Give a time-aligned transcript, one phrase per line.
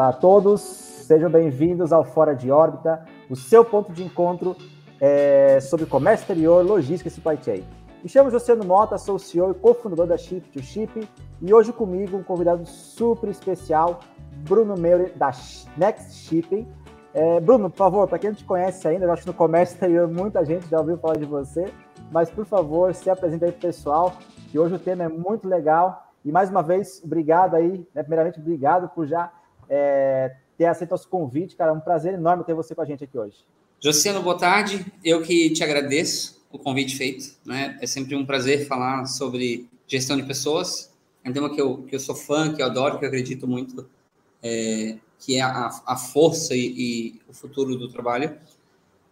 [0.00, 4.56] Olá a todos, sejam bem-vindos ao Fora de Órbita, o seu ponto de encontro
[4.98, 7.64] é, sobre comércio exterior, logística e supply chain.
[8.02, 11.06] Me chamo Josiano Mota, sou o CEO e cofundador da Ship to Ship
[11.42, 14.00] e hoje comigo um convidado super especial,
[14.48, 15.32] Bruno Meure, da
[15.76, 16.66] Next Shipping.
[17.12, 19.74] É, Bruno, por favor, para quem não te conhece ainda, eu acho que no comércio
[19.74, 21.70] exterior muita gente já ouviu falar de você,
[22.10, 24.14] mas por favor, se apresente aí para o pessoal,
[24.50, 26.06] que hoje o tema é muito legal.
[26.24, 28.02] E mais uma vez, obrigado aí, né?
[28.02, 29.30] primeiramente, obrigado por já
[29.70, 31.70] é, ter aceito nosso convite, cara.
[31.70, 33.38] É um prazer enorme ter você com a gente aqui hoje.
[33.78, 34.84] Josiano, boa tarde.
[35.02, 37.36] Eu que te agradeço o convite feito.
[37.46, 37.78] Né?
[37.80, 40.92] É sempre um prazer falar sobre gestão de pessoas.
[41.24, 43.46] É um tema que eu, que eu sou fã, que eu adoro, que eu acredito
[43.46, 43.88] muito,
[44.42, 48.36] é, que é a, a força e, e, o futuro do trabalho.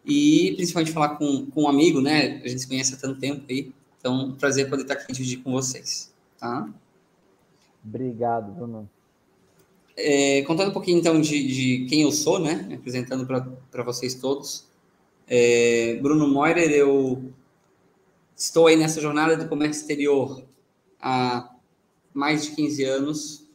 [0.05, 2.41] E principalmente falar com, com um amigo, né?
[2.43, 3.73] A gente se conhece há tanto tempo aí.
[3.99, 6.15] Então, prazer poder estar aqui dividir com vocês.
[6.39, 6.69] Tá?
[7.85, 8.89] Obrigado, Bruno.
[10.01, 12.69] É, contando um pouquinho então de, de quem eu sou, né?
[12.73, 14.65] Apresentando para vocês todos.
[15.27, 17.33] É, Bruno Moirer, eu
[18.37, 20.45] estou aí nessa jornada do comércio exterior
[21.01, 21.53] há
[22.15, 23.49] mais de 15 anos.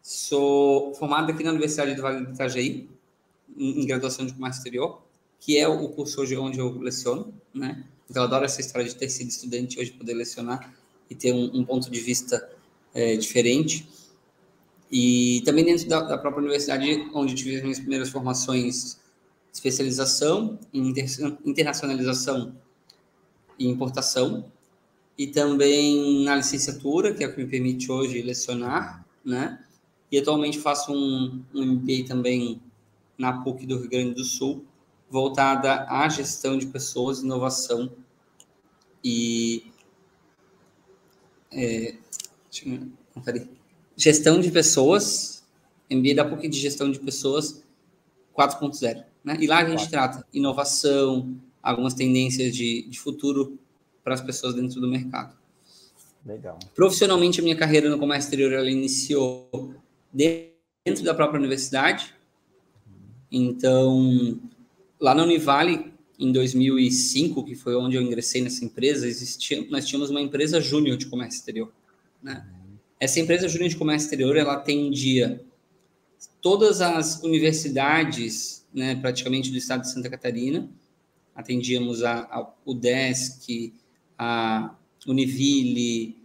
[0.00, 2.88] Sou formado aqui na Universidade do Vale do Itajaí,
[3.54, 5.02] em, em graduação de comércio exterior,
[5.38, 7.84] que é o curso hoje onde eu leciono, né?
[8.08, 10.74] Então, eu adoro essa história de ter sido estudante hoje poder lecionar
[11.10, 12.50] e ter um, um ponto de vista
[12.94, 13.86] é, diferente.
[14.92, 19.00] E também dentro da, da, própria universidade, onde tive as minhas primeiras formações
[19.50, 21.06] especialização em inter,
[21.46, 22.54] internacionalização
[23.58, 24.50] e importação,
[25.16, 29.64] e também na licenciatura, que é o que me permite hoje lecionar, né?
[30.10, 32.60] E atualmente faço um, um MBA também
[33.16, 34.64] na PUC do Rio Grande do Sul,
[35.08, 37.92] voltada à gestão de pessoas, inovação
[39.02, 39.70] e
[41.50, 41.94] é,
[43.96, 45.44] gestão de pessoas,
[45.90, 47.62] MBA da PUC de gestão de pessoas
[48.36, 49.04] 4.0.
[49.24, 49.36] Né?
[49.40, 53.58] E lá a gente trata inovação, algumas tendências de, de futuro
[54.02, 55.36] para as pessoas dentro do mercado.
[56.24, 56.58] Legal.
[56.74, 59.74] Profissionalmente, a minha carreira no comércio exterior ela iniciou
[60.12, 62.14] dentro da própria universidade.
[63.30, 64.40] Então,
[65.00, 70.10] lá na Univale, em 2005, que foi onde eu ingressei nessa empresa, existia, nós tínhamos
[70.10, 71.72] uma empresa júnior de comércio exterior.
[72.22, 72.46] Né?
[73.02, 75.44] Essa empresa júnior de comércio exterior, ela atendia
[76.40, 80.70] todas as universidades, né, praticamente do estado de Santa Catarina.
[81.34, 83.74] Atendíamos a, a UDESC,
[84.16, 86.16] a Univille,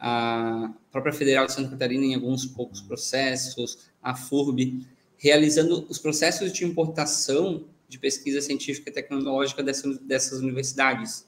[0.00, 4.86] a própria Federal de Santa Catarina em alguns poucos processos, a FURB,
[5.18, 11.26] realizando os processos de importação de pesquisa científica e tecnológica dessas, dessas universidades.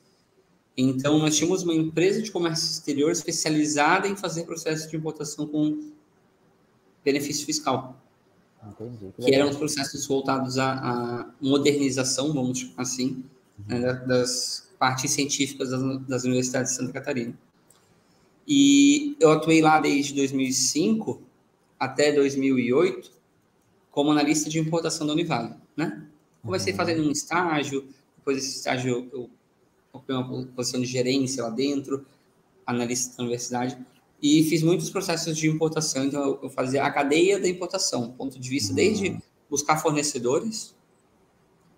[0.77, 5.93] Então, nós tínhamos uma empresa de comércio exterior especializada em fazer processos de importação com
[7.05, 8.01] benefício fiscal.
[8.67, 13.25] Entendi, que, que eram os processos voltados à, à modernização, vamos chamar assim,
[13.59, 13.79] uhum.
[13.79, 17.39] né, das partes científicas das, das, universidades de Santa Catarina.
[18.49, 21.23] E eu atuei lá desde 2005
[21.79, 23.13] até 2008
[23.91, 26.07] como analista de importação da Univale, né?
[26.43, 26.77] Comecei uhum.
[26.77, 27.87] fazendo um estágio,
[28.17, 29.31] depois desse estágio eu
[29.95, 32.05] ocupei uma posição de gerência lá dentro,
[32.67, 33.79] analista da universidade,
[34.21, 38.49] e fiz muitos processos de importação, então eu fazia a cadeia da importação, ponto de
[38.49, 39.19] vista desde
[39.49, 40.75] buscar fornecedores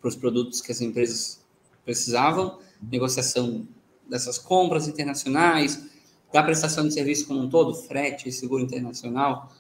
[0.01, 1.45] para os produtos que as empresas
[1.85, 3.67] precisavam, negociação
[4.09, 5.85] dessas compras internacionais,
[6.33, 9.51] da prestação de serviço como um todo, frete, seguro internacional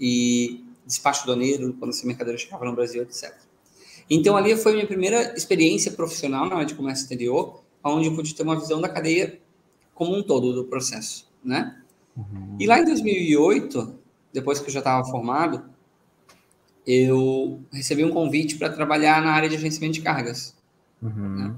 [0.00, 3.34] e despacho doneiro, quando essa mercadoria chegava no Brasil, etc.
[4.08, 8.14] Então, ali foi a minha primeira experiência profissional na área de comércio exterior, onde eu
[8.14, 9.40] pude ter uma visão da cadeia
[9.94, 11.82] como um todo do processo, né?
[12.16, 12.56] Uhum.
[12.58, 13.98] E lá em 2008,
[14.32, 15.64] depois que eu já estava formado,
[16.86, 20.56] eu recebi um convite para trabalhar na área de agenciamento de cargas.
[21.02, 21.36] Uhum.
[21.36, 21.54] Né?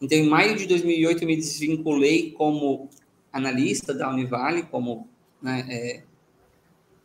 [0.00, 2.90] Então, em maio de 2008, eu me desvinculei como
[3.32, 5.08] analista da Univale, como
[5.40, 6.02] né, é,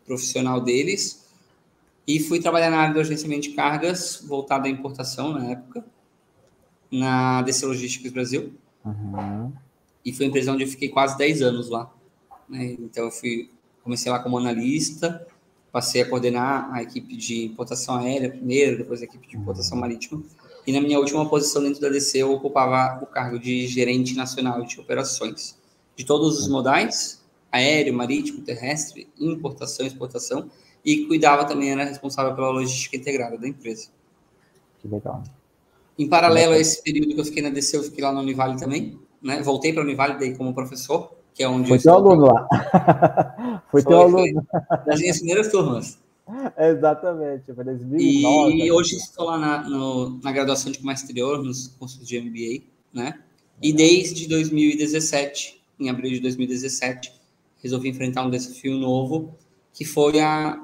[0.06, 1.26] profissional deles,
[2.08, 5.86] e fui trabalhar na área do agenciamento de cargas, voltado à importação na época,
[6.92, 8.54] na DC Logísticos Brasil.
[8.84, 9.52] Uhum.
[10.04, 11.92] E foi uma empresa onde eu fiquei quase 10 anos lá.
[12.50, 12.76] Né?
[12.80, 13.50] Então, eu fui,
[13.84, 15.26] comecei lá como analista,
[15.72, 19.82] passei a coordenar a equipe de importação aérea primeiro, depois a equipe de importação uhum.
[19.82, 20.22] marítima.
[20.66, 24.64] E na minha última posição dentro da DC, eu ocupava o cargo de gerente nacional
[24.64, 25.58] de operações
[25.96, 27.22] de todos os modais,
[27.52, 30.50] aéreo, marítimo, terrestre, importação, exportação,
[30.84, 33.90] e cuidava também, era responsável pela logística integrada da empresa.
[34.80, 35.24] Que legal.
[36.02, 38.58] Em paralelo a esse período que eu fiquei na DC, eu fiquei lá no Univale
[38.58, 39.40] também, né?
[39.44, 43.62] Voltei para a Univale daí como professor, que é onde Foi teu aluno lá.
[43.70, 44.44] foi teu aluno.
[44.88, 46.00] Das minhas primeiras turmas.
[46.58, 48.56] Exatamente, foi 2009.
[48.56, 52.64] E hoje estou lá na, no, na graduação de comércio exterior, nos cursos de MBA,
[52.92, 53.20] né?
[53.62, 57.14] E desde 2017, em abril de 2017,
[57.62, 59.36] resolvi enfrentar um desafio novo,
[59.72, 60.60] que foi a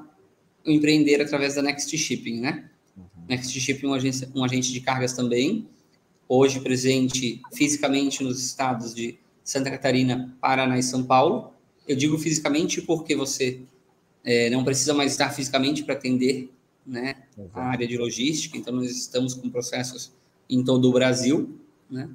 [0.66, 2.68] o empreender através da Next Shipping, né?
[3.28, 5.68] Next Shipping é um, agência, um agente de cargas também,
[6.28, 11.52] hoje presente fisicamente nos estados de Santa Catarina, Paraná e São Paulo.
[11.86, 13.60] Eu digo fisicamente porque você
[14.24, 16.50] é, não precisa mais estar fisicamente para atender
[16.86, 17.14] né,
[17.54, 20.12] a área de logística, então nós estamos com processos
[20.48, 21.58] em todo o Brasil,
[21.90, 22.08] né?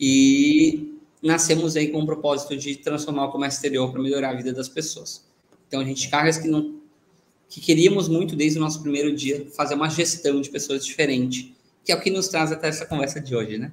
[0.00, 4.52] E nascemos aí com o propósito de transformar o comércio exterior para melhorar a vida
[4.52, 5.24] das pessoas.
[5.66, 6.80] Então a gente cargas que não
[7.48, 11.90] que queríamos muito desde o nosso primeiro dia fazer uma gestão de pessoas diferente, que
[11.90, 13.72] é o que nos traz até essa conversa de hoje, né?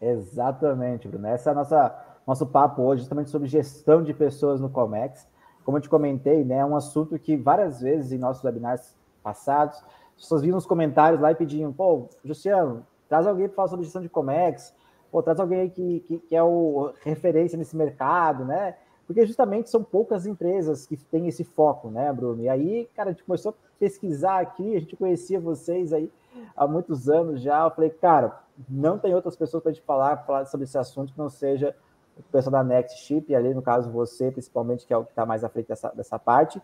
[0.00, 1.26] Exatamente, Bruno.
[1.26, 5.26] Essa é a nossa nosso papo hoje, justamente sobre gestão de pessoas no Comex.
[5.64, 9.78] Como eu te comentei, né, é um assunto que várias vezes em nossos webinars passados,
[10.14, 13.84] as pessoas viram nos comentários lá e pediam, pô, Luciano, traz alguém para falar sobre
[13.84, 14.74] gestão de Comex,
[15.10, 18.76] pô, traz alguém que, que, que é o referência nesse mercado, né?
[19.08, 22.42] Porque justamente são poucas empresas que têm esse foco, né, Bruno?
[22.42, 26.12] E aí, cara, a gente começou a pesquisar aqui, a gente conhecia vocês aí
[26.54, 27.64] há muitos anos já.
[27.64, 28.38] Eu falei, cara,
[28.68, 31.74] não tem outras pessoas para a gente falar, falar sobre esse assunto que não seja
[32.18, 35.10] o pessoal da Next Chip, e ali, no caso, você, principalmente, que é o que
[35.10, 36.60] está mais à frente dessa, dessa parte.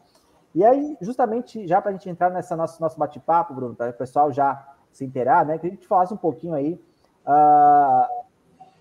[0.54, 3.94] E aí, justamente, já para a gente entrar nessa nosso, nosso bate-papo, Bruno, para o
[3.94, 5.56] pessoal já se inteirar, né?
[5.56, 6.78] Que a gente falasse um pouquinho aí,
[7.26, 8.24] uh,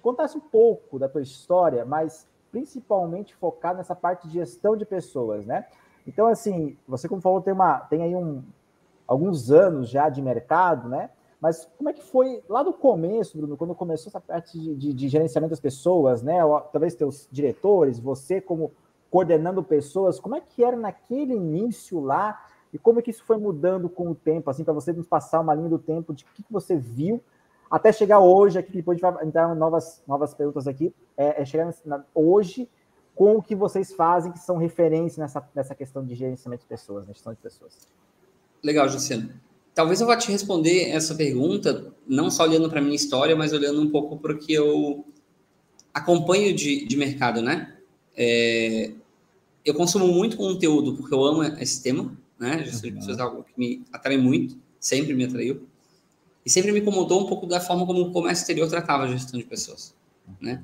[0.01, 5.44] contasse um pouco da tua história, mas principalmente focado nessa parte de gestão de pessoas,
[5.44, 5.65] né?
[6.05, 8.44] Então, assim, você como falou, tem, uma, tem aí um,
[9.07, 11.09] alguns anos já de mercado, né?
[11.41, 14.94] Mas como é que foi lá no começo, Bruno, quando começou essa parte de, de,
[14.94, 16.45] de gerenciamento das pessoas, né?
[16.45, 18.71] Ou, talvez teus diretores, você como
[19.09, 23.38] coordenando pessoas, como é que era naquele início lá e como é que isso foi
[23.38, 26.27] mudando com o tempo, assim, para você nos passar uma linha do tempo de o
[26.35, 27.19] que, que você viu
[27.74, 31.42] até chegar hoje, aqui depois a gente vai entrar em novas, novas perguntas aqui, é,
[31.42, 32.70] é chegar na, hoje
[33.16, 37.08] com o que vocês fazem, que são referência nessa, nessa questão de gerenciamento de pessoas,
[37.08, 37.88] né, gestão de pessoas.
[38.64, 39.34] Legal, Luciano.
[39.74, 43.54] Talvez eu vá te responder essa pergunta, não só olhando para a minha história, mas
[43.54, 45.04] olhando um pouco para o que eu
[45.92, 47.75] acompanho de, de mercado, né?
[48.16, 48.92] É,
[49.66, 52.64] eu consumo muito conteúdo porque eu amo esse tema, né?
[52.64, 55.68] Gestão de pessoas é algo que me atrai muito, sempre me atraiu.
[56.45, 59.40] E sempre me incomodou um pouco da forma como o comércio exterior tratava a gestão
[59.40, 59.94] de pessoas.
[60.42, 60.62] Né?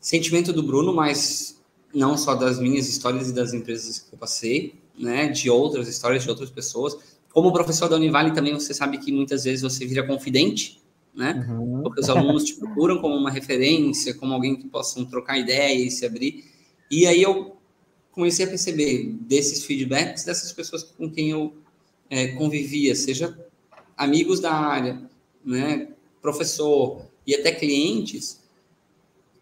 [0.00, 1.60] Sentimento do Bruno, mas
[1.94, 5.28] não só das minhas histórias e das empresas que eu passei, né?
[5.28, 6.96] de outras histórias de outras pessoas.
[7.32, 10.82] Como professor da Univale também, você sabe que muitas vezes você vira confidente,
[11.14, 11.46] né?
[11.48, 11.82] Uhum.
[11.82, 15.90] Porque os alunos te procuram como uma referência, como alguém que possam trocar ideia e
[15.90, 16.44] se abrir.
[16.90, 17.56] E aí eu
[18.10, 21.54] comecei a perceber desses feedbacks dessas pessoas com quem eu
[22.10, 23.34] é, convivia, seja
[24.02, 25.00] amigos da área,
[25.44, 25.88] né,
[26.20, 28.42] professor e até clientes,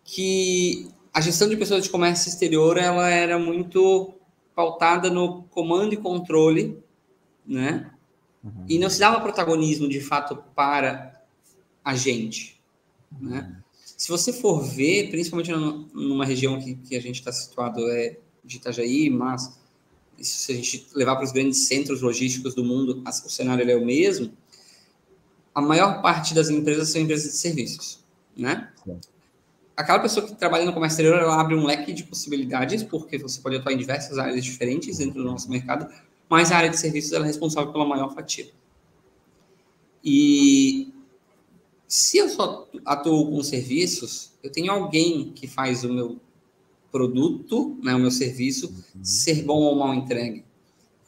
[0.05, 4.12] que a gestão de pessoas de comércio exterior ela era muito
[4.55, 6.79] pautada no comando e controle,
[7.47, 7.91] né?
[8.43, 8.65] Uhum.
[8.69, 11.23] E não se dava protagonismo de fato para
[11.85, 12.61] a gente,
[13.21, 13.57] né?
[13.97, 18.57] Se você for ver, principalmente numa região que, que a gente está situado é de
[18.57, 19.59] Itajaí, mas
[20.19, 23.85] se a gente levar para os grandes centros logísticos do mundo, o cenário é o
[23.85, 24.33] mesmo
[25.54, 28.04] a maior parte das empresas são empresas de serviços,
[28.37, 28.71] né?
[28.85, 28.99] Sim.
[29.76, 33.40] Aquela pessoa que trabalha no comércio exterior, ela abre um leque de possibilidades, porque você
[33.40, 35.90] pode atuar em diversas áreas diferentes dentro do nosso mercado,
[36.28, 38.50] mas a área de serviços é responsável pela maior fatia.
[40.04, 40.92] E
[41.88, 46.21] se eu só atuo com serviços, eu tenho alguém que faz o meu
[46.92, 49.04] produto, né, o meu serviço, uhum.
[49.04, 50.45] ser bom ou mal entregue.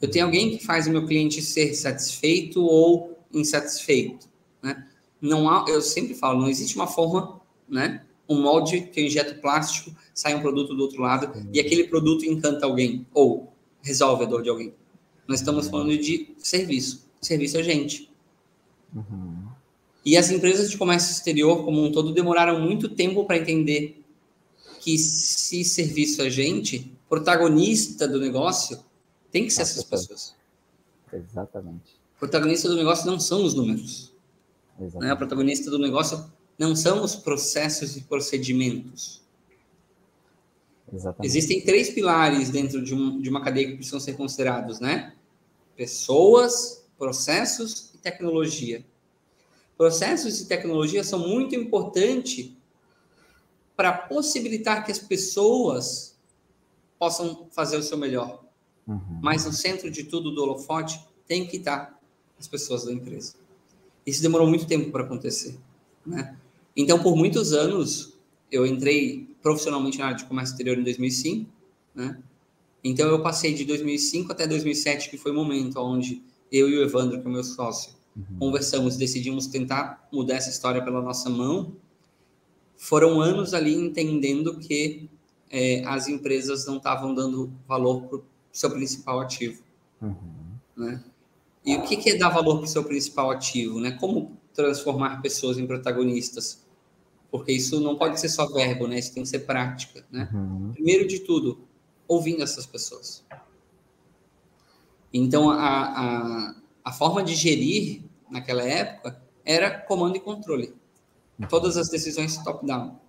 [0.01, 4.27] Eu tenho alguém que faz o meu cliente ser satisfeito ou insatisfeito.
[4.63, 4.87] Né?
[5.21, 8.03] Não há, eu sempre falo, não existe uma forma, né?
[8.27, 11.49] Um molde que eu injeto plástico, sai um produto do outro lado uhum.
[11.53, 14.73] e aquele produto encanta alguém ou resolve a dor de alguém.
[15.27, 17.05] Nós estamos falando de serviço.
[17.21, 18.09] Serviço é gente.
[18.95, 19.43] Uhum.
[20.05, 24.01] E as empresas de comércio exterior, como um todo, demoraram muito tempo para entender
[24.79, 28.83] que se serviço é gente, protagonista do negócio
[29.31, 30.35] tem que ser essas pessoas.
[31.11, 31.95] Exatamente.
[32.19, 34.12] Protagonista do negócio não são os números.
[34.95, 35.11] Né?
[35.11, 39.21] A protagonista do negócio não são os processos e procedimentos.
[40.91, 41.25] Exatamente.
[41.25, 45.15] Existem três pilares dentro de, um, de uma cadeia que precisam ser considerados, né?
[45.75, 48.85] Pessoas, processos e tecnologia.
[49.75, 52.51] Processos e tecnologia são muito importantes
[53.75, 56.15] para possibilitar que as pessoas
[56.99, 58.43] possam fazer o seu melhor.
[58.87, 59.19] Uhum.
[59.21, 61.99] Mas no centro de tudo do holofote tem que estar
[62.39, 63.33] as pessoas da empresa.
[64.05, 65.57] Isso demorou muito tempo para acontecer,
[66.05, 66.35] né?
[66.75, 68.13] Então, por muitos anos,
[68.51, 71.49] eu entrei profissionalmente na área de comércio exterior em 2005,
[71.95, 72.17] né?
[72.83, 76.83] Então, eu passei de 2005 até 2007, que foi o momento onde eu e o
[76.83, 78.37] Evandro, que é o meu sócio, uhum.
[78.39, 81.73] conversamos, decidimos tentar mudar essa história pela nossa mão.
[82.75, 85.09] Foram anos ali entendendo que
[85.49, 89.63] é, as empresas não estavam dando valor para o seu principal ativo.
[90.01, 90.15] Uhum.
[90.75, 91.03] Né?
[91.65, 93.79] E o que, é dar valor para o seu principal ativo?
[93.79, 93.91] Né?
[93.91, 96.65] Como transformar pessoas em protagonistas?
[97.31, 98.99] Porque isso não pode ser só verbo, né?
[98.99, 100.29] Isso tem que ser prática, né?
[100.31, 100.71] Uhum.
[100.71, 101.67] Primeiro de tudo,
[102.07, 103.25] ouvindo essas pessoas.
[105.11, 110.75] Então, a, a, a forma de gerir naquela época era comando e controle.
[111.39, 111.47] Uhum.
[111.47, 112.99] Todas as decisões top-down.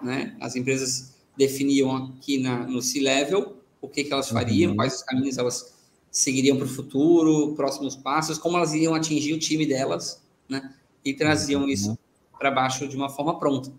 [0.00, 0.36] Né?
[0.40, 4.76] As empresas definiam aqui na, no C-Level o que, que elas fariam, uhum.
[4.76, 5.79] quais os caminhos elas
[6.10, 10.74] seguiriam para o futuro, próximos passos, como elas iriam atingir o time delas, né?
[11.04, 11.68] E traziam uhum.
[11.68, 11.98] isso
[12.38, 13.72] para baixo de uma forma pronta.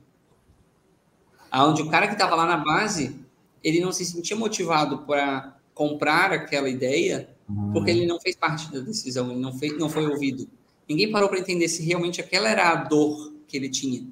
[1.52, 3.20] Aonde o cara que estava lá na base,
[3.64, 7.74] ele não se sentia motivado para comprar aquela ideia, uhum.
[7.74, 10.48] porque ele não fez parte da decisão, ele não, fez, não foi ouvido.
[10.88, 14.08] Ninguém parou para entender se realmente aquela era a dor que ele tinha.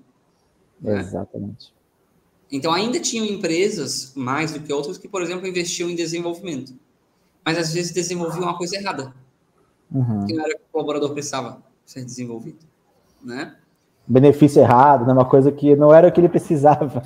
[0.81, 0.99] Né?
[0.99, 1.73] Exatamente.
[2.51, 6.73] Então, ainda tinham empresas, mais do que outras, que, por exemplo, investiam em desenvolvimento
[7.49, 9.11] mas às vezes desenvolvia uma coisa errada.
[9.91, 10.23] Uhum.
[10.27, 12.59] Que não era que o colaborador precisava ser desenvolvido.
[13.23, 13.55] Né?
[14.05, 15.13] Benefício errado, né?
[15.13, 17.01] uma coisa que não era o que ele precisava.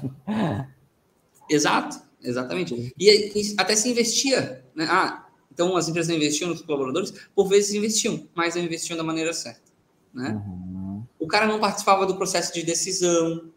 [1.49, 2.93] Exato, exatamente.
[2.99, 4.65] E, e até se investia.
[4.75, 4.85] Né?
[4.89, 9.31] Ah, então as empresas investiam nos colaboradores, por vezes investiam, mas não investiam da maneira
[9.31, 9.71] certa.
[10.13, 10.43] Né?
[10.45, 11.03] Uhum.
[11.17, 13.49] O cara não participava do processo de decisão,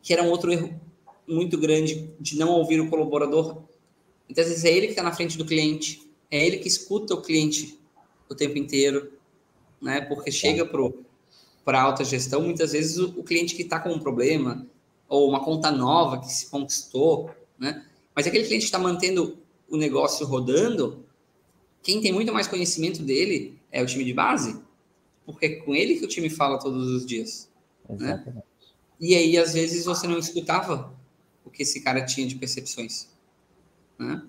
[0.00, 0.80] que era um outro erro
[1.28, 3.62] muito grande de não ouvir o colaborador
[4.28, 7.22] Muitas vezes é ele que está na frente do cliente, é ele que escuta o
[7.22, 7.78] cliente
[8.28, 9.12] o tempo inteiro,
[9.80, 10.02] né?
[10.02, 13.98] Porque chega para a alta gestão, muitas vezes o, o cliente que está com um
[13.98, 14.66] problema
[15.08, 17.86] ou uma conta nova que se conquistou, né?
[18.14, 21.04] Mas aquele cliente que está mantendo o negócio rodando,
[21.82, 24.60] quem tem muito mais conhecimento dele é o time de base,
[25.24, 27.48] porque é com ele que o time fala todos os dias.
[27.88, 27.96] Né?
[27.96, 28.36] Exatamente.
[28.36, 28.42] Né?
[29.00, 30.92] E aí, às vezes, você não escutava
[31.44, 33.08] o que esse cara tinha de percepções.
[33.98, 34.22] Né?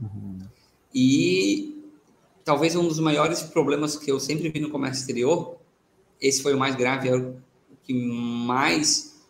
[0.00, 0.38] Uhum.
[0.94, 1.82] E
[2.44, 5.56] talvez um dos maiores problemas que eu sempre vi no comércio exterior,
[6.20, 7.36] esse foi o mais grave, é o
[7.82, 9.24] que mais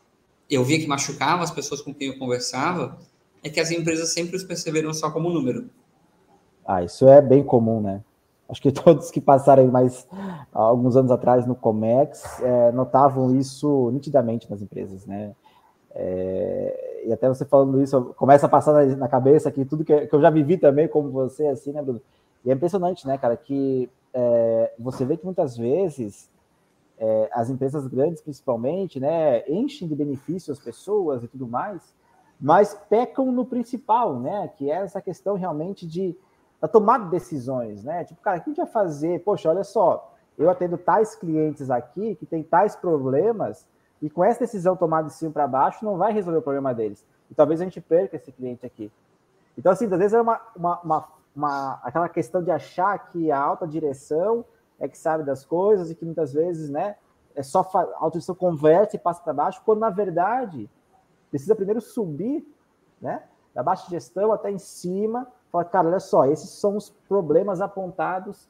[0.51, 2.99] eu via que machucava as pessoas com quem eu conversava,
[3.43, 5.69] é que as empresas sempre os perceberam só como número.
[6.67, 8.03] Ah, isso é bem comum, né?
[8.49, 10.07] Acho que todos que passaram mais
[10.53, 15.35] alguns anos atrás no Comex é, notavam isso nitidamente nas empresas, né?
[15.95, 20.07] É, e até você falando isso, começa a passar na, na cabeça aqui tudo que,
[20.07, 22.01] que, eu já vivi também, como você, assim, né, Bruno?
[22.45, 26.31] E é impressionante, né, cara, que é, você vê que muitas vezes
[26.99, 31.95] é, as empresas grandes, principalmente, né, enchem de benefícios as pessoas e tudo mais,
[32.41, 36.17] mas pecam no principal, né, que é essa questão realmente de
[36.61, 38.05] da tomada de decisões, né?
[38.05, 39.23] Tipo, cara, o que a gente vai fazer?
[39.23, 43.69] Poxa, olha só, eu atendo tais clientes aqui que tem tais problemas
[44.01, 47.05] e com essa decisão tomada de cima para baixo, não vai resolver o problema deles.
[47.31, 48.93] E talvez a gente perca esse cliente aqui.
[49.57, 53.39] Então, assim, às vezes é uma, uma, uma, uma, aquela questão de achar que a
[53.39, 54.45] alta direção
[54.79, 56.97] é que sabe das coisas e que muitas vezes, né,
[57.35, 60.69] é só a alta direção converte e passa para baixo, quando na verdade
[61.31, 62.47] precisa primeiro subir,
[63.01, 63.23] né,
[63.55, 68.49] da baixa gestão até em cima, falar, cara, olha só, esses são os problemas apontados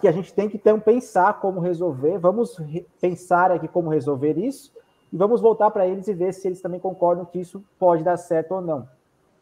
[0.00, 2.56] que a gente tem que então pensar como resolver, vamos
[3.00, 4.72] pensar aqui como resolver isso
[5.12, 8.16] e vamos voltar para eles e ver se eles também concordam que isso pode dar
[8.16, 8.88] certo ou não.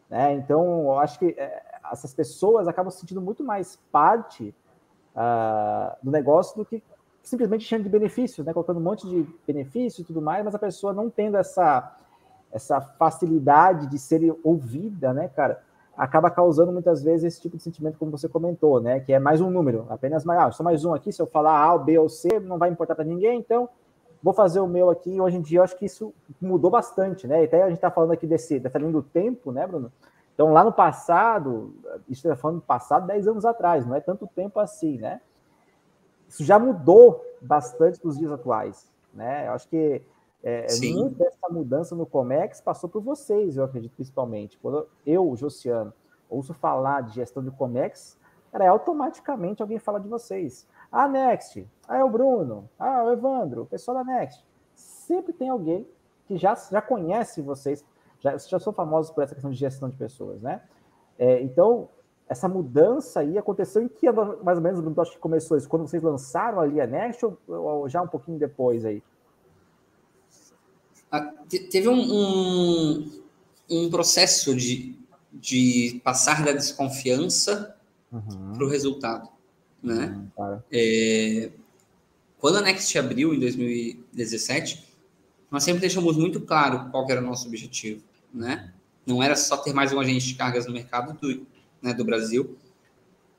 [0.09, 0.33] Né?
[0.33, 4.53] Então, eu acho que é, essas pessoas acabam se sentindo muito mais parte
[5.15, 6.83] uh, do negócio do que
[7.23, 8.51] simplesmente cheio de benefícios, né?
[8.51, 11.95] colocando um monte de benefícios e tudo mais, mas a pessoa não tendo essa,
[12.51, 15.63] essa facilidade de ser ouvida, né, cara?
[15.95, 18.99] Acaba causando muitas vezes esse tipo de sentimento, como você comentou, né?
[18.99, 21.11] Que é mais um número, apenas mais, ah, só mais um aqui.
[21.11, 23.69] Se eu falar A, B ou C, não vai importar para ninguém, então
[24.23, 25.19] vou fazer o meu aqui.
[25.19, 27.43] Hoje em dia, eu acho que isso mudou bastante, né?
[27.43, 29.91] Até a gente está falando aqui desse, dessa linha do tempo, né, Bruno?
[30.33, 31.73] Então, lá no passado,
[32.09, 35.21] isso está falando do passado, 10 anos atrás, não é tanto tempo assim, né?
[36.27, 39.47] Isso já mudou bastante nos dias atuais, né?
[39.47, 40.01] Eu acho que
[40.43, 44.57] é, é muito dessa mudança no Comex passou por vocês, eu acredito, principalmente.
[44.57, 45.93] Quando eu, Josiano,
[46.29, 48.17] ouço falar de gestão de Comex,
[48.51, 50.67] cara, é automaticamente alguém fala de vocês.
[50.91, 54.43] Ah, Next, ah, é o Bruno, ah, o Evandro, o pessoal da Next.
[54.73, 55.87] Sempre tem alguém
[56.25, 57.85] que já, já conhece vocês,
[58.19, 60.61] já, já são famosos por essa questão de gestão de pessoas, né?
[61.19, 61.87] É, então,
[62.27, 64.09] essa mudança aí aconteceu em que
[64.43, 67.89] mais ou menos, acho que começou isso, quando vocês lançaram ali a Next ou, ou
[67.89, 69.03] já um pouquinho depois aí?
[71.69, 73.21] Teve um, um,
[73.69, 74.95] um, processo de,
[75.33, 77.75] de passar da desconfiança
[78.11, 78.53] uhum.
[78.53, 79.27] para o resultado,
[79.83, 80.17] né?
[80.37, 81.51] Uhum, é,
[82.39, 84.87] quando a Next abriu em 2017,
[85.51, 88.01] nós sempre deixamos muito claro qual era o nosso objetivo,
[88.33, 88.73] né?
[89.05, 91.45] Não era só ter mais um agente de cargas no mercado do,
[91.81, 92.57] né, do Brasil,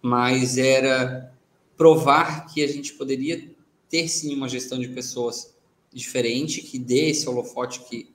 [0.02, 1.32] mas era
[1.76, 3.50] provar que a gente poderia
[3.88, 5.51] ter sim uma gestão de pessoas
[5.92, 8.12] diferente, que dê esse holofote que,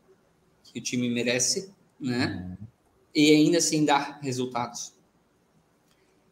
[0.63, 2.57] que o time merece, né?
[3.13, 4.93] E ainda assim dar resultados.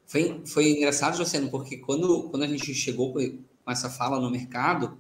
[0.05, 4.97] Foi, foi engraçado, Joceno, porque quando, quando a gente chegou com essa fala no mercado,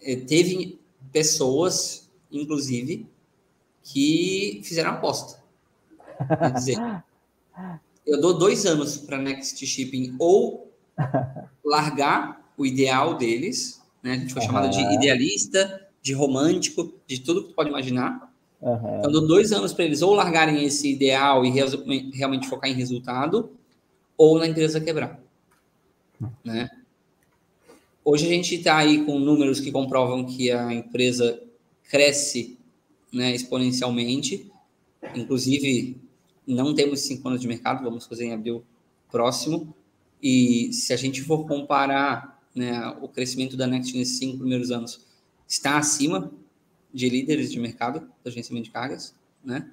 [0.00, 0.78] eh, teve
[1.12, 3.06] pessoas, inclusive,
[3.82, 5.42] que fizeram aposta.
[6.26, 7.04] Quer dizer,
[8.04, 10.72] eu dou dois anos para Next Shipping ou
[11.64, 14.12] largar o ideal deles, né?
[14.12, 14.46] A gente foi uhum.
[14.46, 18.32] chamado de idealista, de romântico, de tudo que tu pode imaginar.
[18.60, 18.98] Uhum.
[18.98, 21.50] Então, dou dois anos para eles ou largarem esse ideal e
[22.12, 23.50] realmente focar em resultado,
[24.16, 25.20] ou na empresa quebrar.
[26.44, 26.68] Né?
[28.04, 31.40] Hoje a gente está aí com números que comprovam que a empresa
[31.88, 32.58] cresce
[33.12, 34.50] né, exponencialmente.
[35.14, 36.00] Inclusive,
[36.46, 38.64] não temos cinco anos de mercado, vamos fazer em abril
[39.10, 39.74] próximo.
[40.22, 45.00] E se a gente for comparar né, o crescimento da Next nesses cinco primeiros anos,
[45.46, 46.30] está acima
[46.92, 49.70] de líderes de mercado do agenciamento de cargas, né?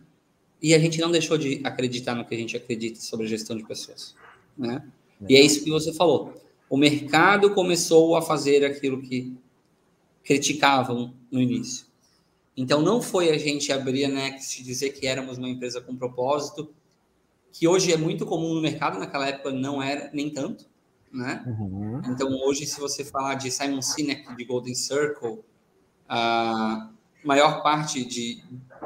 [0.62, 3.58] E a gente não deixou de acreditar no que a gente acredita sobre a gestão
[3.58, 4.16] de pessoas,
[4.58, 4.88] né?
[5.28, 6.34] E é isso que você falou.
[6.70, 9.34] O mercado começou a fazer aquilo que
[10.24, 11.86] criticavam no início.
[12.58, 15.96] Então, não foi a gente abrir a Next e dizer que éramos uma empresa com
[15.96, 16.74] propósito,
[17.52, 20.66] que hoje é muito comum no mercado, naquela época não era nem tanto,
[21.16, 21.44] né?
[21.48, 22.02] Uhum.
[22.08, 25.40] Então, hoje, se você falar de Simon Sinek, de Golden Circle,
[26.08, 26.92] a
[27.24, 28.44] maior parte de,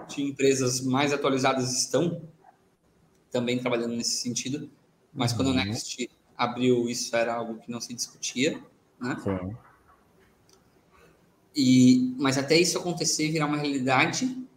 [0.07, 2.21] de empresas mais atualizadas estão
[3.31, 4.69] também trabalhando nesse sentido,
[5.13, 5.37] mas uhum.
[5.37, 5.65] quando a uhum.
[5.65, 8.61] Next abriu, isso era algo que não se discutia,
[8.99, 9.17] né?
[9.21, 9.55] Sim.
[11.55, 14.47] E, mas até isso acontecer e virar uma realidade,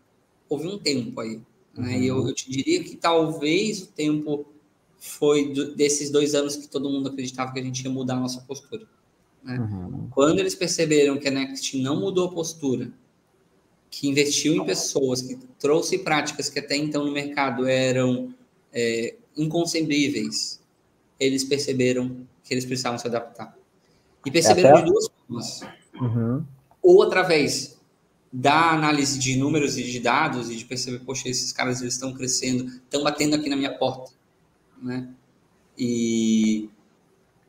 [0.49, 1.41] houve um tempo aí.
[1.75, 1.97] Né?
[1.97, 2.03] Uhum.
[2.03, 2.29] E eu, uhum.
[2.29, 4.47] eu, te diria que talvez o tempo
[5.05, 8.21] foi do, desses dois anos que todo mundo acreditava que a gente ia mudar a
[8.21, 8.87] nossa postura.
[9.43, 9.59] Né?
[9.59, 10.09] Uhum.
[10.11, 12.91] Quando eles perceberam que a Next não mudou a postura,
[13.91, 18.35] que investiu em pessoas, que trouxe práticas que até então no mercado eram
[18.73, 20.61] é, inconcebíveis,
[21.19, 23.57] eles perceberam que eles precisavam se adaptar.
[24.25, 24.83] E perceberam é até...
[24.83, 25.61] de duas formas.
[26.01, 26.45] Uhum
[26.83, 27.81] ou através
[28.33, 32.13] da análise de números e de dados e de perceber, poxa, esses caras eles estão
[32.13, 34.11] crescendo, estão batendo aqui na minha porta,
[34.83, 35.09] né?
[35.79, 36.69] E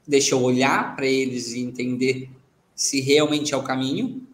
[0.07, 2.29] deixa eu olhar para eles e entender
[2.75, 4.25] se realmente é o caminho,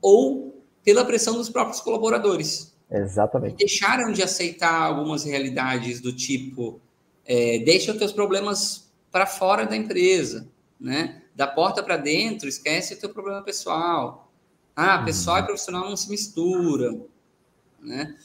[0.00, 2.74] ou pela pressão dos próprios colaboradores.
[2.90, 3.52] Exatamente.
[3.52, 6.80] Que deixaram de aceitar algumas realidades do tipo,
[7.24, 11.22] é, deixa os teus problemas para fora da empresa, né?
[11.34, 14.30] Da porta para dentro, esquece o teu problema pessoal.
[14.74, 15.04] Ah, uhum.
[15.04, 17.06] pessoal e profissional não se misturam,
[17.80, 18.16] né?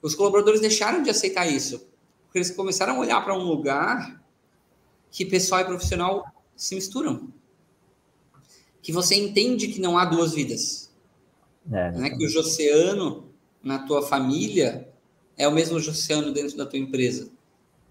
[0.00, 1.86] Os colaboradores deixaram de aceitar isso,
[2.32, 4.24] porque eles começaram a olhar para um lugar
[5.10, 6.24] que pessoal e profissional
[6.56, 7.28] se misturam.
[8.80, 10.90] Que você entende que não há duas vidas.
[11.70, 12.08] É, né?
[12.08, 13.28] Que o Joceano
[13.62, 14.88] na tua família
[15.36, 17.28] é o mesmo Joceano dentro da tua empresa.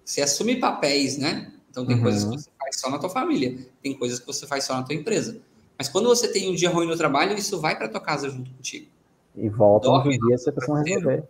[0.04, 1.54] Você assume papéis, né?
[1.70, 2.02] Então tem uhum.
[2.02, 4.82] coisas que você faz só na tua família, tem coisas que você faz só na
[4.82, 5.40] tua empresa.
[5.78, 8.50] Mas quando você tem um dia ruim no trabalho, isso vai para tua casa junto
[8.50, 8.88] contigo.
[9.36, 11.24] E volta Dorme, dia você precisa resolver.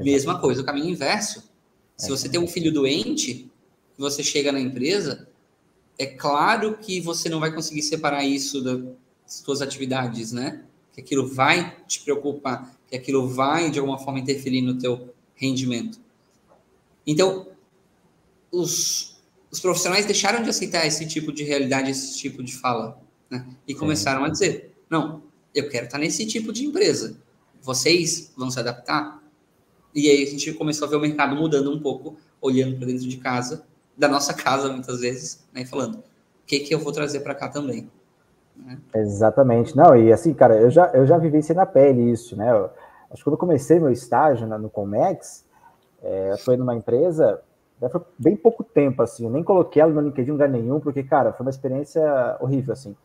[0.00, 1.51] Mesma coisa, o caminho inverso.
[2.02, 3.48] Se você tem um filho doente,
[3.96, 5.28] você chega na empresa,
[5.96, 8.82] é claro que você não vai conseguir separar isso das
[9.24, 10.64] suas atividades, né?
[10.92, 16.00] Que aquilo vai te preocupar, que aquilo vai de alguma forma interferir no teu rendimento.
[17.06, 17.46] Então,
[18.50, 23.00] os, os profissionais deixaram de aceitar esse tipo de realidade, esse tipo de fala.
[23.30, 23.46] Né?
[23.68, 25.22] E começaram a dizer: não,
[25.54, 27.16] eu quero estar nesse tipo de empresa.
[27.60, 29.21] Vocês vão se adaptar?
[29.94, 33.08] E aí a gente começou a ver o mercado mudando um pouco, olhando para dentro
[33.08, 33.64] de casa,
[33.96, 35.64] da nossa casa muitas vezes, né?
[35.64, 36.02] falando: o
[36.46, 37.90] que, que eu vou trazer para cá também?
[38.56, 38.78] Né?
[38.94, 39.76] Exatamente.
[39.76, 42.50] Não, e assim, cara, eu já, eu já isso na pele isso, né?
[42.50, 42.70] Eu,
[43.10, 45.44] acho que quando eu comecei meu estágio no Comex,
[46.02, 47.40] é, foi numa empresa
[47.88, 51.02] foi bem pouco tempo, assim, eu nem coloquei ela no LinkedIn em lugar nenhum, porque,
[51.02, 52.02] cara, foi uma experiência
[52.40, 52.96] horrível, assim.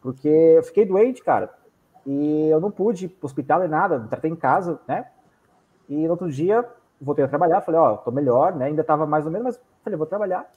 [0.00, 1.50] Porque eu fiquei doente, cara.
[2.04, 5.06] E eu não pude ir pro hospital nem nada, tratei em casa, né?
[5.88, 6.68] E no outro dia,
[7.00, 8.66] voltei a trabalhar, falei, ó, oh, tô melhor, né?
[8.66, 10.50] Ainda tava mais ou menos, mas falei, vou trabalhar.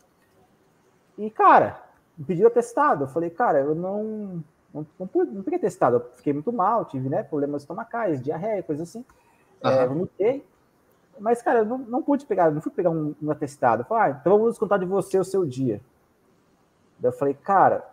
[1.18, 1.82] e cara,
[2.18, 3.04] me pediram atestado.
[3.04, 5.98] Eu falei, cara, eu não, não, não, não peguei testado.
[5.98, 9.06] Eu fiquei muito mal, tive né, problemas estomacais, diarreia, coisa assim.
[9.64, 9.70] Uhum.
[9.70, 10.46] É, vomitei.
[11.20, 13.82] Mas, cara, eu não, não pude pegar, não fui pegar um, um atestado.
[13.82, 15.82] Eu falei, ah, então vamos descontar de você o seu dia.
[16.98, 17.86] Daí eu falei, cara,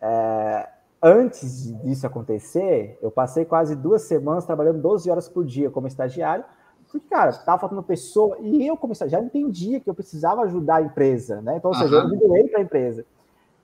[0.00, 0.68] é,
[1.04, 6.44] antes disso acontecer, eu passei quase duas semanas trabalhando 12 horas por dia como estagiário,
[6.90, 10.82] porque, cara, tava faltando pessoa, e eu, como estagiário, entendia que eu precisava ajudar a
[10.82, 11.56] empresa, né?
[11.56, 13.04] Então, ou seja, eu me doei para a empresa.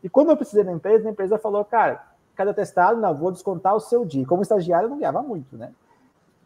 [0.03, 3.74] E quando eu precisei da empresa, a empresa falou, cara, cada testado, não, vou descontar
[3.74, 4.26] o seu dia.
[4.26, 5.72] Como estagiário, eu não ganhava muito, né?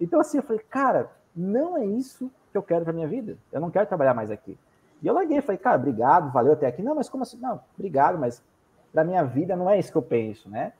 [0.00, 3.36] Então, assim, eu falei, cara, não é isso que eu quero para minha vida.
[3.50, 4.58] Eu não quero trabalhar mais aqui.
[5.02, 6.82] E eu larguei, falei, cara, obrigado, valeu até aqui.
[6.82, 7.38] Não, mas como assim?
[7.38, 8.42] Não, obrigado, mas
[8.92, 10.72] para minha vida não é isso que eu penso, né?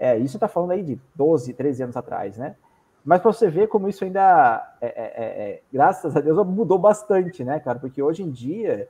[0.00, 2.56] É, isso está falando aí de 12, 13 anos atrás, né?
[3.04, 6.78] Mas para você ver como isso ainda, é, é, é, é, graças a Deus, mudou
[6.78, 7.78] bastante, né, cara?
[7.78, 8.88] Porque hoje em dia,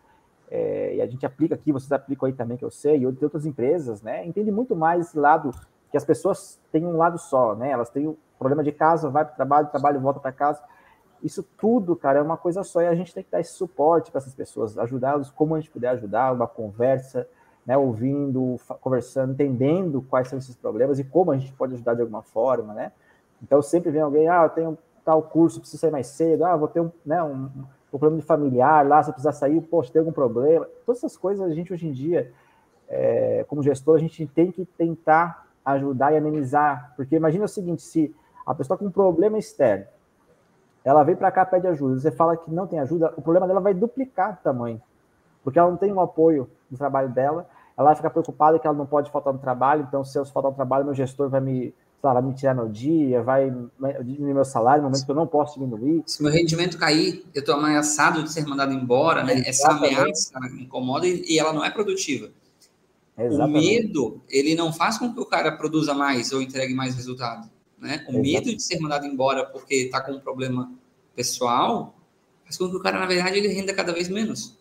[0.48, 3.44] é, e a gente aplica aqui, vocês aplicam aí também, que eu sei, e outras
[3.44, 4.24] empresas, né?
[4.24, 5.50] Entende muito mais esse lado
[5.90, 7.72] que as pessoas têm um lado só, né?
[7.72, 10.62] Elas têm o problema de casa, vai para o trabalho, trabalho, volta para casa.
[11.24, 14.12] Isso tudo, cara, é uma coisa só e a gente tem que dar esse suporte
[14.12, 17.26] para essas pessoas, ajudá-los como a gente puder ajudar, uma conversa,
[17.66, 22.02] né, ouvindo, conversando, entendendo quais são esses problemas e como a gente pode ajudar de
[22.02, 22.92] alguma forma, né?
[23.42, 26.68] Então sempre vem alguém, ah, eu tenho tal curso, preciso sair mais cedo, ah, vou
[26.68, 27.50] ter um, né, um,
[27.92, 30.66] um problema de familiar lá, se precisar sair, poxa, tem algum problema.
[30.84, 32.32] Todas essas coisas a gente hoje em dia,
[32.88, 37.82] é, como gestor, a gente tem que tentar ajudar e amenizar, porque imagina o seguinte,
[37.82, 38.14] se
[38.46, 39.86] a pessoa com um problema externo,
[40.84, 43.60] ela vem para cá, pede ajuda, você fala que não tem ajuda, o problema dela
[43.60, 44.80] vai duplicar de tamanho,
[45.42, 48.76] porque ela não tem um apoio no trabalho dela, ela vai ficar preocupada que ela
[48.76, 51.74] não pode faltar no trabalho, então se eu faltar no trabalho, meu gestor vai me,
[52.02, 53.50] lá, vai me tirar meu dia, vai
[54.04, 56.02] diminuir meu salário no momento que eu não posso diminuir.
[56.06, 59.42] Se meu rendimento cair, eu estou ameaçado de ser mandado embora, né?
[59.46, 62.30] Essa ameaça me incomoda e ela não é produtiva.
[63.16, 63.58] Exatamente.
[63.58, 67.50] O medo, ele não faz com que o cara produza mais ou entregue mais resultado.
[67.78, 68.04] Né?
[68.08, 68.32] O Exatamente.
[68.32, 70.72] medo de ser mandado embora porque está com um problema
[71.14, 71.94] pessoal
[72.50, 74.58] faz com que o cara, na verdade, ele renda cada vez menos.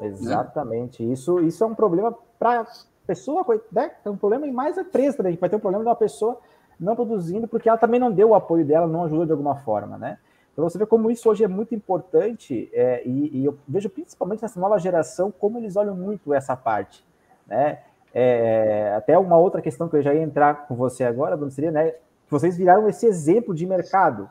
[0.00, 1.02] Exatamente.
[1.04, 1.12] Né?
[1.12, 2.66] Isso, isso é um problema para
[3.06, 3.92] pessoa, né?
[4.04, 5.36] É um problema e mais a empresa também.
[5.36, 6.38] Vai ter um problema da pessoa
[6.78, 9.96] não produzindo porque ela também não deu o apoio dela, não ajudou de alguma forma,
[9.96, 10.18] né?
[10.52, 14.42] Então você vê como isso hoje é muito importante é, e, e, eu vejo principalmente
[14.42, 17.04] nessa nova geração como eles olham muito essa parte,
[17.46, 17.80] né?
[18.14, 21.72] É, até uma outra questão que eu já ia entrar com você agora, Bruno, seria,
[21.72, 21.94] né?
[22.30, 24.30] Vocês viraram esse exemplo de mercado,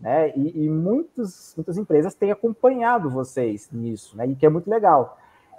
[0.00, 0.32] né?
[0.36, 4.26] E, e muitos, muitas empresas têm acompanhado vocês nisso, né?
[4.26, 5.18] E que é muito legal.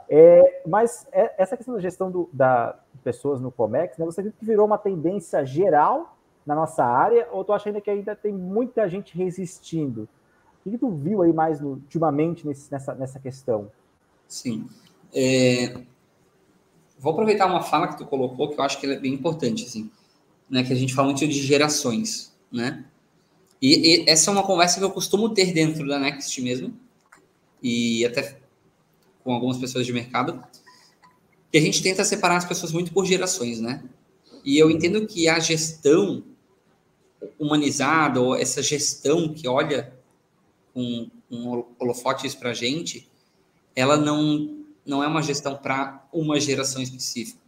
[0.10, 4.06] É, mas é, essa questão da gestão do, da pessoas no Comex, né?
[4.06, 7.90] Você acredita que virou uma tendência geral na nossa área, ou tu acha ainda que
[7.90, 10.08] ainda tem muita gente resistindo?
[10.66, 13.72] O que, tu viu aí mais no, ultimamente nesse, nessa, nessa questão?
[14.28, 14.68] Sim.
[15.14, 15.82] É,
[16.98, 19.90] vou aproveitar uma fala que tu colocou, que eu acho que é bem importante, assim,
[20.50, 22.84] né, que a gente fala muito de gerações, né?
[23.62, 26.74] E, e, essa é uma conversa que eu costumo ter dentro da Next mesmo,
[27.62, 28.38] e até
[29.24, 30.42] com algumas pessoas de mercado,
[31.52, 33.84] que a gente tenta separar as pessoas muito por gerações, né?
[34.46, 36.24] E eu entendo que a gestão
[37.38, 39.94] humanizada, ou essa gestão que olha
[40.74, 43.10] com, com holofotes para a gente,
[43.76, 47.40] ela não não é uma gestão para uma geração específica.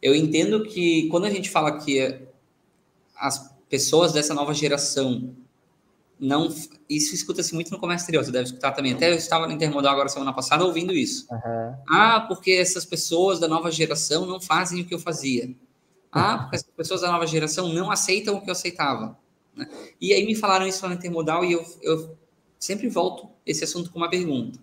[0.00, 2.20] Eu entendo que quando a gente fala que
[3.14, 5.34] as pessoas dessa nova geração
[6.16, 6.48] não.
[6.88, 8.92] Isso escuta-se muito no comércio exterior, você deve escutar também.
[8.92, 11.26] Até eu estava no Intermodal agora semana passada ouvindo isso.
[11.28, 11.74] Uhum.
[11.90, 15.52] Ah, porque essas pessoas da nova geração não fazem o que eu fazia.
[16.12, 19.18] Ah, porque as pessoas da nova geração não aceitam o que eu aceitava.
[19.56, 19.68] Né?
[20.00, 22.16] E aí me falaram isso no Intermodal e eu, eu
[22.60, 24.60] sempre volto esse assunto com uma pergunta.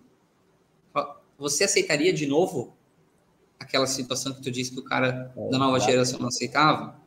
[1.38, 2.74] Você aceitaria de novo
[3.60, 7.01] aquela situação que tu disse que o cara é, da nova geração não aceitava?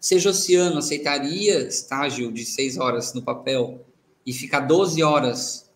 [0.00, 3.84] Seja Oceano aceitaria estágio de seis horas no papel
[4.24, 5.70] e ficar 12 horas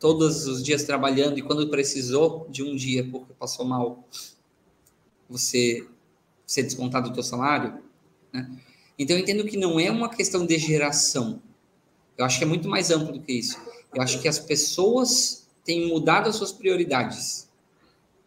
[0.00, 4.04] todos os dias trabalhando e quando precisou de um dia porque passou mal,
[5.28, 5.86] você
[6.46, 7.80] ser descontado do teu salário?
[8.32, 8.50] Né?
[8.98, 11.40] Então, eu entendo que não é uma questão de geração.
[12.18, 13.58] Eu acho que é muito mais amplo do que isso.
[13.94, 17.48] Eu acho que as pessoas tem mudado as suas prioridades.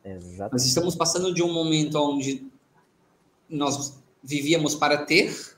[0.04, 0.54] Exatamente.
[0.54, 2.46] Nós estamos passando de um momento onde
[3.50, 5.56] nós vivíamos para ter,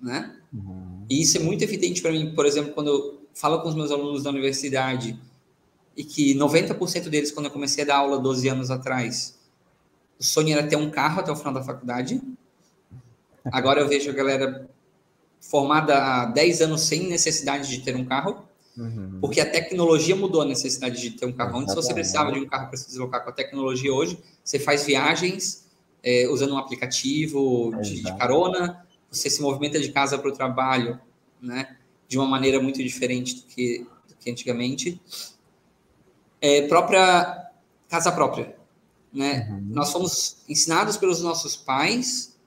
[0.00, 0.36] né?
[0.52, 1.04] Uhum.
[1.08, 3.90] E isso é muito evidente para mim, por exemplo, quando eu falo com os meus
[3.90, 5.18] alunos da universidade
[5.96, 9.38] e que 90% deles, quando eu comecei a dar aula 12 anos atrás,
[10.18, 12.20] o sonho era ter um carro até o final da faculdade.
[13.44, 14.68] Agora eu vejo a galera
[15.40, 19.18] formada há 10 anos sem necessidade de ter um carro Uhum.
[19.20, 21.58] Porque a tecnologia mudou a necessidade de ter um carro.
[21.58, 24.84] Antes você precisava de um carro para se deslocar com a tecnologia hoje, você faz
[24.84, 25.65] viagens
[26.06, 31.00] é, usando um aplicativo de, de, carona, você se movimenta de casa para o trabalho,
[31.42, 31.76] né?
[32.06, 35.00] De uma maneira muito diferente do que, do que antigamente.
[36.40, 37.50] É, própria
[37.88, 38.56] casa própria,
[39.12, 39.48] né?
[39.50, 39.66] Uhum.
[39.70, 42.38] Nós fomos ensinados pelos nossos pais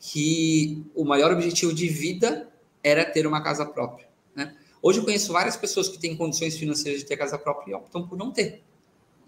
[0.00, 2.48] que o maior objetivo de vida
[2.82, 4.08] era ter uma casa própria.
[4.34, 4.56] Né?
[4.80, 8.08] Hoje eu conheço várias pessoas que têm condições financeiras de ter casa própria e optam
[8.08, 8.62] por não ter,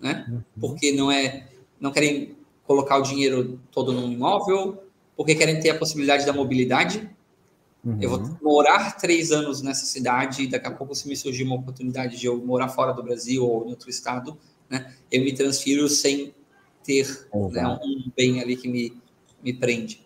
[0.00, 0.24] né?
[0.26, 0.42] Uhum.
[0.58, 2.34] Porque não é, não querem
[2.66, 4.82] colocar o dinheiro todo num imóvel,
[5.16, 7.08] porque querem ter a possibilidade da mobilidade.
[7.84, 7.98] Uhum.
[8.00, 11.56] Eu vou morar três anos nessa cidade e daqui a pouco se me surgir uma
[11.56, 14.36] oportunidade de eu morar fora do Brasil ou em outro estado,
[14.68, 14.94] né?
[15.12, 16.34] Eu me transfiro sem
[16.82, 17.50] ter uhum.
[17.50, 18.96] né, um bem ali que me,
[19.42, 20.02] me prende.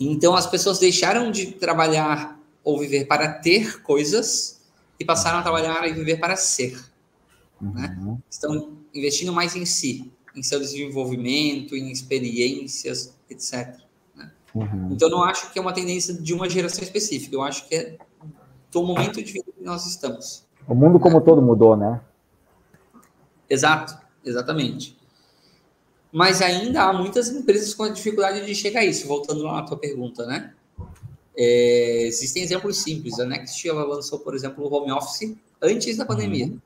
[0.00, 4.60] Então as pessoas deixaram de trabalhar ou viver para ter coisas
[4.98, 6.78] e passaram a trabalhar e viver para ser.
[7.60, 7.96] Né?
[7.98, 8.12] Uhum.
[8.12, 8.18] Né?
[8.30, 13.78] Estão investindo mais em si, em seu desenvolvimento, em experiências, etc.
[14.14, 14.30] Né?
[14.54, 14.88] Uhum.
[14.92, 17.98] Então, não acho que é uma tendência de uma geração específica, eu acho que é
[18.70, 20.46] do momento de vida que nós estamos.
[20.66, 21.24] O mundo como né?
[21.24, 22.00] todo mudou, né?
[23.48, 24.98] Exato, exatamente.
[26.10, 29.62] Mas ainda há muitas empresas com a dificuldade de chegar a isso, voltando lá à
[29.62, 30.54] tua pergunta, né?
[31.36, 33.18] É, existem exemplos simples.
[33.18, 36.46] A Next ela lançou, por exemplo, o home office antes da pandemia.
[36.46, 36.60] Uhum.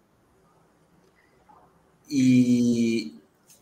[2.09, 3.15] E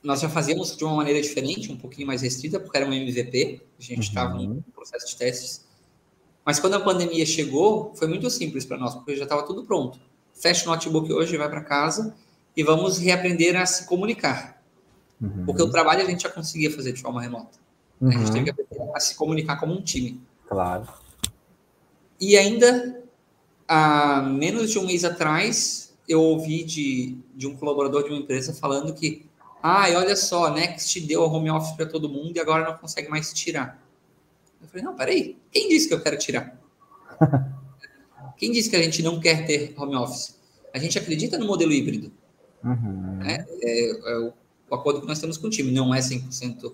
[0.04, 3.62] nós já fazíamos de uma maneira diferente, um pouquinho mais restrita, porque era um MVP,
[3.78, 4.62] a gente estava uhum.
[4.66, 5.64] no processo de testes.
[6.44, 9.98] Mas quando a pandemia chegou, foi muito simples para nós, porque já estava tudo pronto.
[10.34, 12.14] Fecha o notebook hoje, vai para casa
[12.54, 14.62] e vamos reaprender a se comunicar.
[15.20, 15.46] Uhum.
[15.46, 17.58] Porque o trabalho a gente já conseguia fazer de forma remota.
[17.98, 18.08] Uhum.
[18.08, 20.20] A gente teve que aprender a se comunicar como um time.
[20.46, 20.86] Claro.
[22.20, 23.02] E ainda,
[23.66, 28.52] há menos de um mês atrás, eu ouvi de, de um colaborador de uma empresa
[28.52, 29.26] falando que,
[29.66, 33.08] ah, olha só, Next deu a home office para todo mundo e agora não consegue
[33.08, 33.82] mais tirar.
[34.60, 36.60] Eu falei, não, peraí, quem disse que eu quero tirar?
[38.36, 40.38] quem disse que a gente não quer ter home office?
[40.74, 42.12] A gente acredita no modelo híbrido.
[42.62, 43.22] Uhum.
[43.22, 44.34] É, é, é o,
[44.68, 46.70] o, acordo que nós temos com o time, não é 100%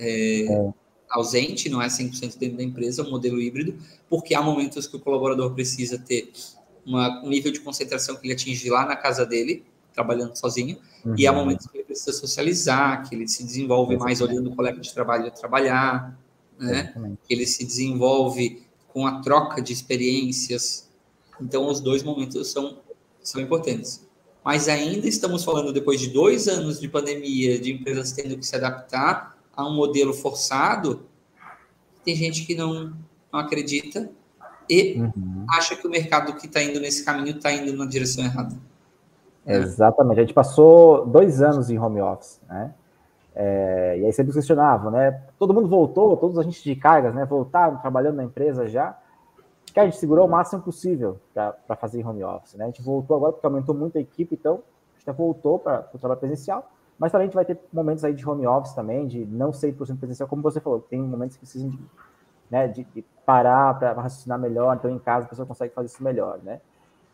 [0.00, 0.72] é, é
[1.08, 3.78] ausente, não é 100% dentro da empresa, é um modelo híbrido,
[4.10, 6.32] porque há momentos que o colaborador precisa ter
[6.84, 11.14] uma, um nível de concentração que ele atinge lá na casa dele, trabalhando sozinho, uhum.
[11.16, 14.80] e há momentos que ele precisa socializar, que ele se desenvolve mais olhando o colega
[14.80, 16.18] de trabalho a trabalhar,
[16.58, 16.92] né?
[17.26, 20.88] que ele se desenvolve com a troca de experiências.
[21.40, 22.78] Então, os dois momentos são,
[23.22, 24.06] são importantes.
[24.44, 28.56] Mas ainda estamos falando, depois de dois anos de pandemia, de empresas tendo que se
[28.56, 31.06] adaptar a um modelo forçado,
[32.04, 32.96] tem gente que não,
[33.32, 34.10] não acredita
[34.68, 35.46] e uhum.
[35.50, 38.56] acha que o mercado que está indo nesse caminho está indo na direção errada.
[39.48, 40.18] Exatamente.
[40.18, 42.74] A gente passou dois anos em home office, né?
[43.34, 45.22] É, e aí sempre questionavam, né?
[45.38, 47.24] Todo mundo voltou, todos a gente de cargas, né?
[47.24, 48.98] Voltaram trabalhando na empresa já.
[49.72, 52.64] Que a gente segurou o máximo possível para fazer home office, né?
[52.64, 54.60] A gente voltou agora porque aumentou muito a equipe, então
[54.96, 56.68] a gente voltou para o trabalho presencial.
[56.98, 59.98] Mas também a gente vai ter momentos aí de home office também, de não 100%
[59.98, 61.78] presencial, como você falou, tem momentos que precisam de,
[62.50, 66.02] né, de, de parar para raciocinar melhor, então em casa a pessoa consegue fazer isso
[66.02, 66.60] melhor, né?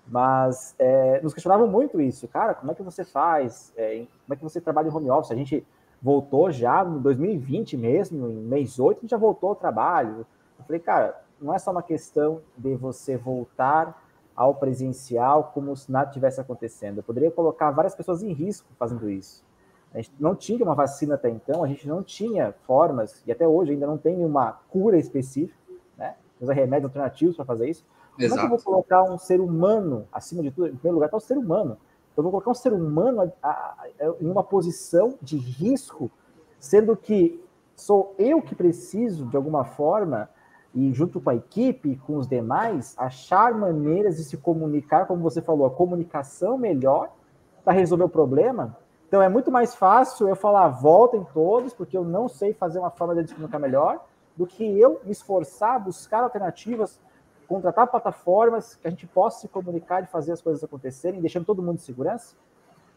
[0.06, 3.72] Mas é, nos questionavam muito isso, cara, como é que você faz?
[3.76, 5.32] É, como é que você trabalha em home office?
[5.32, 5.66] A gente
[6.00, 10.26] voltou já no 2020 mesmo, em mês 8, a gente já voltou ao trabalho.
[10.58, 14.02] Eu falei, cara, não é só uma questão de você voltar
[14.36, 16.98] ao presencial como se nada tivesse acontecendo.
[16.98, 19.44] Eu poderia colocar várias pessoas em risco fazendo isso.
[19.92, 23.46] A gente não tinha uma vacina até então, a gente não tinha formas, e até
[23.46, 25.56] hoje ainda não tem uma cura específica,
[25.96, 26.16] né?
[26.40, 27.84] Usa remédios alternativos para fazer isso.
[28.18, 28.40] Exato.
[28.40, 31.16] Como é eu vou colocar um ser humano, acima de tudo, em primeiro lugar, está
[31.16, 31.76] o ser humano.
[32.12, 36.10] Então, eu vou colocar um ser humano a, a, a, em uma posição de risco,
[36.58, 37.42] sendo que
[37.74, 40.28] sou eu que preciso, de alguma forma,
[40.74, 45.40] e junto com a equipe, com os demais, achar maneiras de se comunicar, como você
[45.40, 47.10] falou, a comunicação melhor
[47.64, 48.76] para resolver o problema,
[49.14, 52.90] então é muito mais fácil eu falar voltem todos, porque eu não sei fazer uma
[52.90, 54.04] forma de comunicar melhor,
[54.36, 57.00] do que eu me esforçar, buscar alternativas,
[57.48, 61.62] contratar plataformas que a gente possa se comunicar e fazer as coisas acontecerem, deixando todo
[61.62, 62.34] mundo em segurança.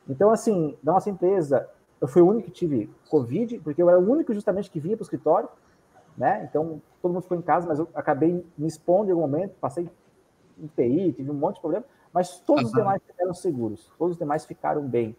[0.09, 3.99] Então, assim, da nossa empresa, eu fui o único que tive Covid, porque eu era
[3.99, 5.49] o único justamente que vinha para o escritório,
[6.17, 6.47] né?
[6.49, 9.89] Então, todo mundo ficou em casa, mas eu acabei me expondo em algum momento, passei
[10.57, 12.69] em TI, tive um monte de problema, mas todos uhum.
[12.69, 15.15] os demais ficaram seguros, todos os demais ficaram bem.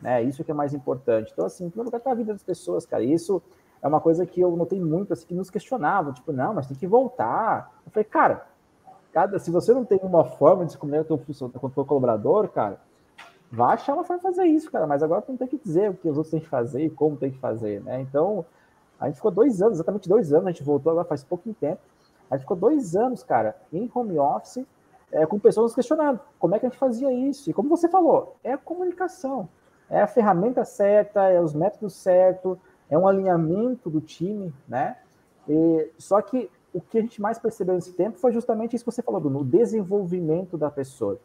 [0.00, 0.22] Né?
[0.22, 1.30] Isso que é mais importante.
[1.32, 3.04] Então, assim, em primeiro lugar, tá a vida das pessoas, cara.
[3.04, 3.40] E isso
[3.80, 6.76] é uma coisa que eu notei muito, assim, que nos questionavam, tipo, não, mas tem
[6.76, 7.72] que voltar.
[7.86, 8.46] Eu falei, cara,
[9.12, 12.80] cada, se você não tem uma forma de se comunicar com o teu colaborador, cara,
[13.50, 14.86] vai achar uma forma de fazer isso, cara.
[14.86, 16.90] Mas agora tu não tem que dizer o que os outros têm que fazer e
[16.90, 18.00] como tem que fazer, né?
[18.00, 18.44] Então,
[18.98, 21.80] a gente ficou dois anos, exatamente dois anos, a gente voltou agora faz pouco tempo.
[22.30, 24.64] A gente ficou dois anos, cara, em home office,
[25.10, 27.50] é, com pessoas questionando como é que a gente fazia isso.
[27.50, 29.48] E como você falou, é a comunicação,
[29.90, 32.56] é a ferramenta certa, é os métodos certos,
[32.88, 34.96] é um alinhamento do time, né?
[35.46, 38.90] E, só que o que a gente mais percebeu nesse tempo foi justamente isso que
[38.90, 41.20] você falou, Bruno, o desenvolvimento da pessoa.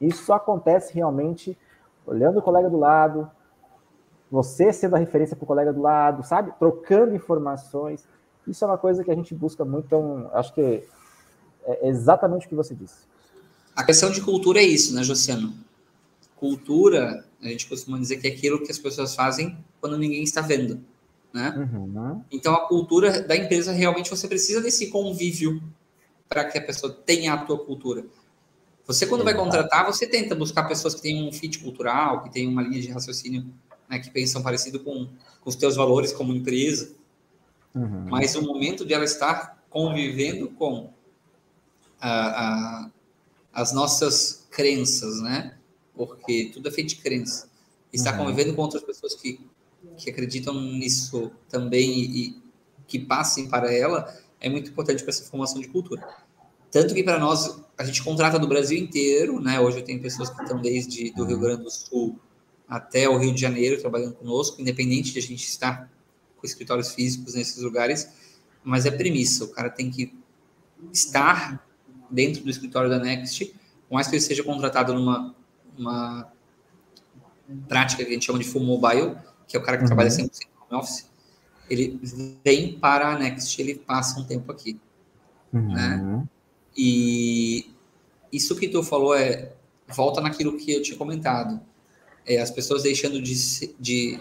[0.00, 1.56] Isso só acontece realmente
[2.06, 3.30] olhando o colega do lado,
[4.30, 6.52] você sendo a referência para o colega do lado, sabe?
[6.58, 8.06] Trocando informações.
[8.46, 10.82] Isso é uma coisa que a gente busca muito, então acho que
[11.64, 13.04] é exatamente o que você disse.
[13.76, 15.52] A questão de cultura é isso, né, Josiano?
[16.36, 20.40] Cultura, a gente costuma dizer que é aquilo que as pessoas fazem quando ninguém está
[20.40, 20.80] vendo,
[21.32, 21.54] né?
[21.56, 22.22] Uhum.
[22.30, 25.62] Então, a cultura da empresa, realmente, você precisa desse convívio
[26.28, 28.04] para que a pessoa tenha a tua cultura.
[28.86, 32.48] Você, quando vai contratar, você tenta buscar pessoas que têm um fit cultural, que têm
[32.48, 33.46] uma linha de raciocínio,
[33.88, 35.08] né, que pensam parecido com,
[35.40, 36.92] com os teus valores como empresa.
[37.74, 38.06] Uhum.
[38.08, 40.92] Mas o momento de ela estar convivendo com
[42.00, 42.90] a, a,
[43.52, 45.56] as nossas crenças, né?
[45.94, 47.48] Porque tudo é feito de crença.
[47.92, 48.24] Estar uhum.
[48.26, 49.40] convivendo com outras pessoas que,
[49.96, 52.40] que acreditam nisso também e,
[52.86, 56.04] que passem para ela é muito importante para essa formação de cultura.
[56.72, 59.60] Tanto que para nós, a gente contrata do Brasil inteiro, né?
[59.60, 62.18] Hoje eu tenho pessoas que estão desde do Rio Grande do Sul
[62.68, 65.90] até o Rio de Janeiro trabalhando conosco, independente de a gente estar
[66.36, 68.08] com escritórios físicos nesses lugares,
[68.64, 70.14] mas é premissa, o cara tem que
[70.92, 71.64] estar
[72.10, 73.44] dentro do escritório da Next,
[73.88, 75.34] por mais que ele seja contratado numa
[75.76, 76.32] uma
[77.68, 79.16] prática que a gente chama de full mobile,
[79.50, 79.88] que é o cara que uhum.
[79.88, 80.30] trabalha 100%
[80.70, 81.10] home office,
[81.68, 82.00] ele
[82.44, 84.78] vem para a Next, ele passa um tempo aqui,
[85.52, 85.72] uhum.
[85.72, 86.24] né?
[86.76, 87.68] E
[88.32, 89.52] isso que tu falou é
[89.88, 91.60] volta naquilo que eu tinha comentado.
[92.24, 93.34] É, as pessoas deixando de,
[93.78, 94.20] de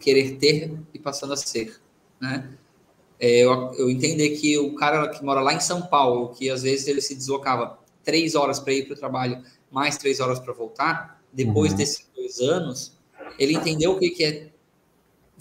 [0.00, 1.78] querer ter e passando a ser,
[2.18, 2.50] né?
[3.20, 6.62] É, eu, eu entender que o cara que mora lá em São Paulo, que às
[6.62, 10.54] vezes ele se deslocava três horas para ir para o trabalho, mais três horas para
[10.54, 11.78] voltar, depois uhum.
[11.78, 12.96] desses dois anos,
[13.38, 14.51] ele entendeu o que, que é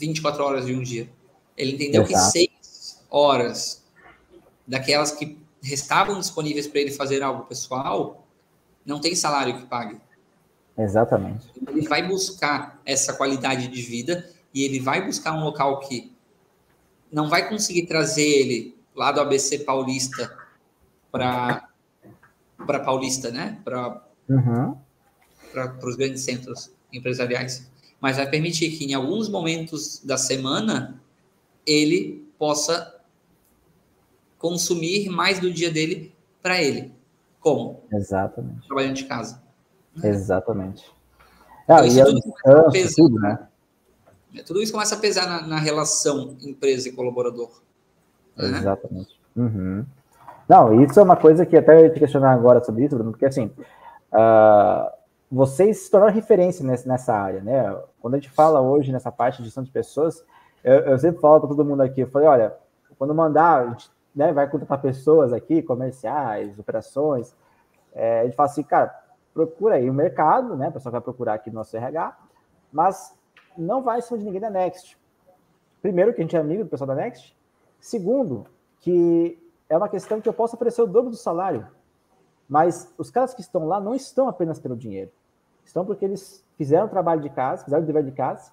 [0.02, 1.10] 24 horas de um dia.
[1.56, 2.26] Ele entendeu Exato.
[2.26, 3.86] que seis horas
[4.68, 8.26] daquelas que restavam disponíveis para ele fazer algo pessoal,
[8.86, 10.00] não tem salário que pague.
[10.78, 11.48] Exatamente.
[11.68, 16.12] Ele vai buscar essa qualidade de vida e ele vai buscar um local que
[17.12, 20.36] não vai conseguir trazer ele lá do ABC Paulista
[21.12, 21.68] para
[22.66, 23.60] para Paulista, né?
[23.64, 24.78] Para uhum.
[25.52, 27.70] para os grandes centros empresariais,
[28.02, 31.00] mas vai permitir que em alguns momentos da semana
[31.66, 33.00] ele possa
[34.40, 36.92] consumir mais do dia dele para ele.
[37.40, 37.84] Como?
[37.94, 38.66] Exatamente.
[38.66, 39.42] Trabalhando de casa.
[39.96, 40.10] Né?
[40.10, 40.84] Exatamente.
[41.68, 43.48] Ah, então, e tudo, pesar, tudo, né?
[44.36, 47.62] É, tudo isso começa a pesar na, na relação empresa e colaborador.
[48.36, 48.58] Né?
[48.58, 49.20] Exatamente.
[49.36, 49.86] Uhum.
[50.50, 53.12] Não, isso é uma coisa que até eu ia te questionar agora sobre isso, Bruno,
[53.12, 53.52] porque assim,
[54.12, 54.92] uh,
[55.32, 57.82] vocês se tornaram referência nessa, área, né?
[58.02, 60.26] Quando a gente fala hoje nessa parte de gestão de pessoas,
[60.62, 62.58] eu, eu sempre falo para todo mundo aqui, eu falei, olha,
[62.98, 67.34] quando mandar, a gente né, vai contratar pessoas aqui, comerciais, operações,
[67.94, 68.94] é, a gente fala assim, cara,
[69.34, 70.68] procura aí o mercado, né?
[70.68, 72.18] O pessoal vai procurar aqui no nosso RH,
[72.70, 73.16] mas
[73.58, 75.00] não vai em cima de ninguém da Next.
[75.82, 77.36] Primeiro, que a gente é amigo do pessoal da Next.
[77.80, 78.46] Segundo,
[78.82, 81.66] que é uma questão que eu posso oferecer o dobro do salário.
[82.50, 85.10] Mas os caras que estão lá não estão apenas pelo dinheiro.
[85.64, 88.52] Estão porque eles fizeram o trabalho de casa, fizeram o dever de casa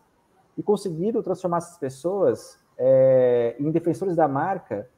[0.57, 4.89] e conseguiram transformar essas pessoas é, em defensores da marca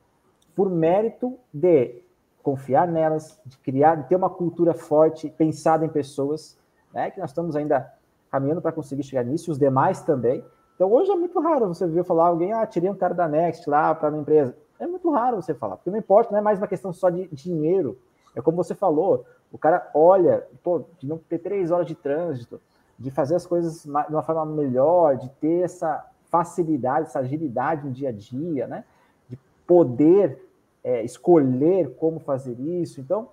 [0.54, 2.02] por mérito de
[2.42, 6.58] confiar nelas, de criar, de ter uma cultura forte, pensada em pessoas,
[6.92, 7.10] né?
[7.10, 7.92] Que nós estamos ainda
[8.30, 10.44] caminhando para conseguir chegar nisso, os demais também.
[10.74, 13.68] Então hoje é muito raro você ver falar alguém, ah, tirei um cara da Next
[13.68, 14.56] lá para minha empresa.
[14.78, 17.28] É muito raro você falar, porque não importa, não é mais uma questão só de
[17.28, 17.98] dinheiro.
[18.34, 22.60] É como você falou, o cara olha, pô, de não ter três horas de trânsito,
[22.98, 27.92] de fazer as coisas de uma forma melhor, de ter essa facilidade, essa agilidade no
[27.92, 28.84] dia a dia, né?
[29.28, 30.46] De poder
[30.84, 33.00] é, escolher como fazer isso.
[33.00, 33.28] Então,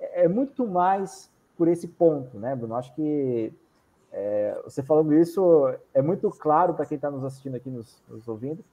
[0.00, 2.74] é, é muito mais por esse ponto, né, Bruno?
[2.74, 3.52] Acho que
[4.12, 8.26] é, você falando isso é muito claro para quem está nos assistindo aqui, nos, nos,
[8.28, 8.64] ouvindo,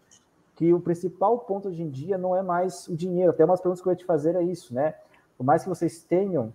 [0.55, 3.31] que o principal ponto hoje em dia não é mais o dinheiro.
[3.31, 4.95] Até umas perguntas que eu ia te fazer é isso, né?
[5.37, 6.51] Por mais que vocês tenham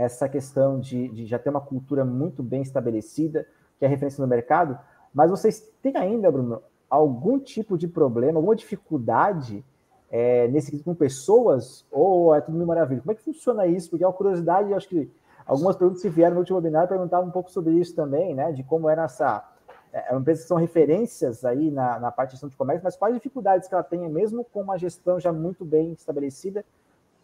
[0.00, 3.46] essa questão de, de já ter uma cultura muito bem estabelecida,
[3.78, 4.78] que é referência no mercado,
[5.12, 9.64] mas vocês têm ainda, Bruno, algum tipo de problema, alguma dificuldade
[10.10, 13.00] é, nesse com pessoas ou é tudo mil maravilha?
[13.00, 13.90] Como é que funciona isso?
[13.90, 15.10] Porque é uma curiosidade, acho que
[15.46, 18.52] algumas perguntas que vieram no último webinar perguntavam um pouco sobre isso também, né?
[18.52, 19.46] De como era essa.
[19.92, 22.84] É, é uma empresa que são referências aí na, na parte de gestão de comércio,
[22.84, 26.64] mas quais dificuldades que ela tem, mesmo com uma gestão já muito bem estabelecida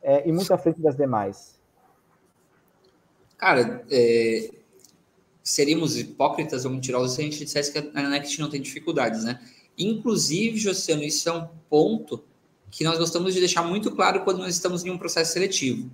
[0.03, 1.61] é, e muito à frente das demais?
[3.39, 4.51] Cara, é,
[5.43, 9.41] seríamos hipócritas ou mentirosos se a gente dissesse que a Next não tem dificuldades, né?
[9.78, 12.24] Inclusive, Josiano, isso é um ponto
[12.70, 15.91] que nós gostamos de deixar muito claro quando nós estamos em um processo seletivo.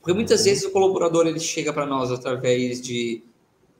[0.00, 0.44] Porque muitas uhum.
[0.44, 3.22] vezes o colaborador ele chega para nós através de,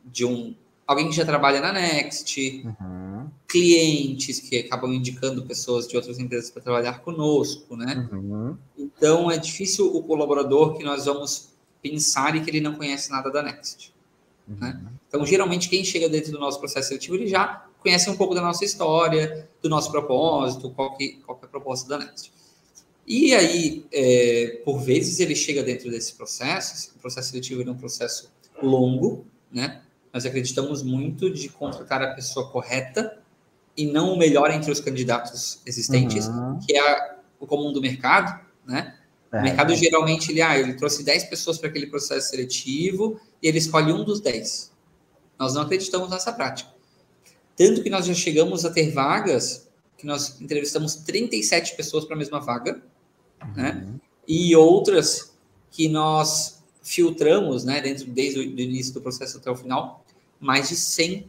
[0.05, 0.55] de um
[0.87, 3.29] alguém que já trabalha na Next, uhum.
[3.49, 8.09] clientes que acabam indicando pessoas de outras empresas para trabalhar conosco, né?
[8.13, 8.57] Uhum.
[8.79, 11.56] Então é difícil o colaborador que nós vamos
[11.89, 13.95] pensar e que ele não conhece nada da Next.
[14.47, 14.81] Né?
[14.81, 14.93] Uhum.
[15.09, 18.41] Então, geralmente, quem chega dentro do nosso processo seletivo, ele já conhece um pouco da
[18.41, 22.33] nossa história, do nosso propósito, qual, que, qual que é a proposta da Next.
[23.07, 27.77] E aí, é, por vezes, ele chega dentro desse processo, o processo seletivo é um
[27.77, 29.83] processo longo, né?
[30.13, 33.19] Nós acreditamos muito de contratar a pessoa correta
[33.77, 36.59] e não o melhor entre os candidatos existentes, uhum.
[36.59, 38.97] que é o comum do mercado, né?
[39.33, 39.77] É, o mercado é.
[39.77, 44.05] geralmente ele, ah, ele trouxe 10 pessoas para aquele processo seletivo e ele escolhe um
[44.05, 44.73] dos 10.
[45.39, 46.71] Nós não acreditamos nessa prática.
[47.57, 49.67] Tanto que nós já chegamos a ter vagas
[49.97, 52.83] que nós entrevistamos 37 pessoas para a mesma vaga,
[53.57, 53.83] né?
[53.85, 53.93] uhum.
[53.93, 54.01] né?
[54.29, 55.33] E outras
[55.71, 60.05] que nós filtramos, né, dentro desde o início do processo até o final,
[60.39, 61.29] mais de 100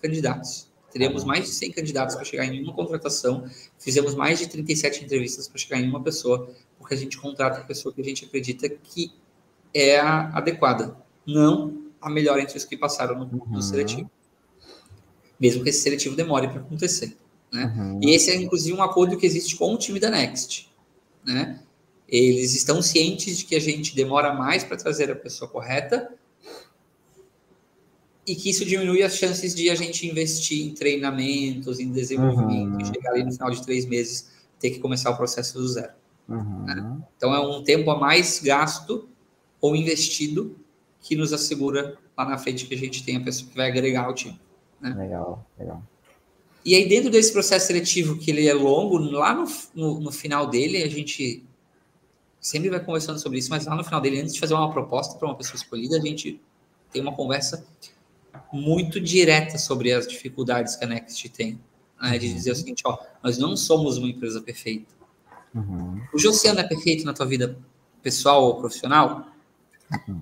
[0.00, 0.70] candidatos.
[0.92, 3.48] Teríamos mais de 100 candidatos para chegar em uma contratação.
[3.78, 6.50] Fizemos mais de 37 entrevistas para chegar em uma pessoa,
[6.90, 9.12] porque a gente contrata a pessoa que a gente acredita que
[9.72, 13.62] é a adequada, não a melhor entre os que passaram no, no uhum.
[13.62, 14.10] seletivo.
[15.38, 17.16] Mesmo que esse seletivo demore para acontecer.
[17.52, 17.72] Né?
[17.76, 18.00] Uhum.
[18.02, 20.68] E esse é, inclusive, um acordo que existe com o time da Next.
[21.24, 21.60] Né?
[22.08, 26.12] Eles estão cientes de que a gente demora mais para trazer a pessoa correta,
[28.26, 32.80] e que isso diminui as chances de a gente investir em treinamentos, em desenvolvimento, uhum.
[32.80, 35.99] e chegar ali no final de três meses ter que começar o processo do zero.
[36.30, 36.64] Uhum.
[36.64, 36.98] Né?
[37.16, 39.08] Então é um tempo a mais gasto
[39.60, 40.56] ou investido
[41.00, 44.04] que nos assegura lá na frente que a gente tem a pessoa que vai agregar
[44.04, 44.40] ao time.
[44.80, 44.94] Né?
[44.96, 45.82] Legal, legal.
[46.64, 50.46] E aí dentro desse processo seletivo que ele é longo, lá no, no, no final
[50.46, 51.44] dele a gente
[52.40, 55.18] sempre vai conversando sobre isso, mas lá no final dele, antes de fazer uma proposta
[55.18, 56.40] para uma pessoa escolhida, a gente
[56.90, 57.66] tem uma conversa
[58.52, 61.60] muito direta sobre as dificuldades que a Next tem.
[62.00, 62.18] Né?
[62.18, 64.99] De dizer o seguinte, ó, nós não somos uma empresa perfeita.
[65.54, 66.00] Uhum.
[66.12, 67.56] O Josiano é perfeito na tua vida
[68.02, 69.26] pessoal ou profissional?
[70.08, 70.20] Uhum.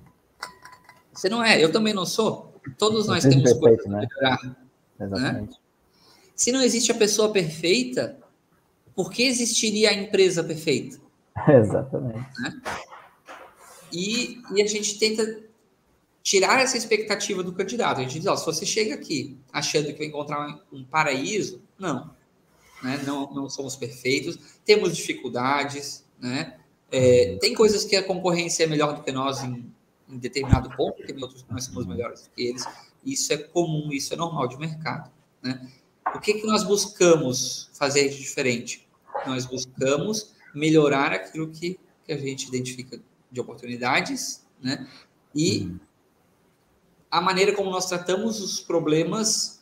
[1.12, 2.54] Você não é, eu também não sou.
[2.76, 4.06] Todos nós temos perfeito, coisas né?
[4.06, 4.44] melhorar.
[4.44, 4.56] Né?
[5.00, 5.50] Exatamente.
[5.50, 5.56] Né?
[6.34, 8.18] Se não existe a pessoa perfeita,
[8.94, 10.98] por que existiria a empresa perfeita?
[11.48, 12.26] Exatamente.
[12.40, 12.62] Né?
[13.92, 15.40] E, e a gente tenta
[16.22, 17.98] tirar essa expectativa do candidato.
[17.98, 22.10] A gente diz, ó, se você chega aqui achando que vai encontrar um paraíso, não.
[22.82, 23.02] Né?
[23.04, 26.58] Não, não somos perfeitos, temos dificuldades, né?
[26.90, 29.70] É, tem coisas que a concorrência é melhor do que nós em,
[30.08, 32.64] em determinado ponto, tem outros que nós somos melhores do que eles.
[33.04, 35.10] Isso é comum, isso é normal de mercado.
[35.42, 35.70] Né?
[36.14, 38.88] O que, que nós buscamos fazer de diferente?
[39.26, 42.98] Nós buscamos melhorar aquilo que, que a gente identifica
[43.30, 44.88] de oportunidades, né?
[45.34, 45.70] E
[47.10, 49.58] a maneira como nós tratamos os problemas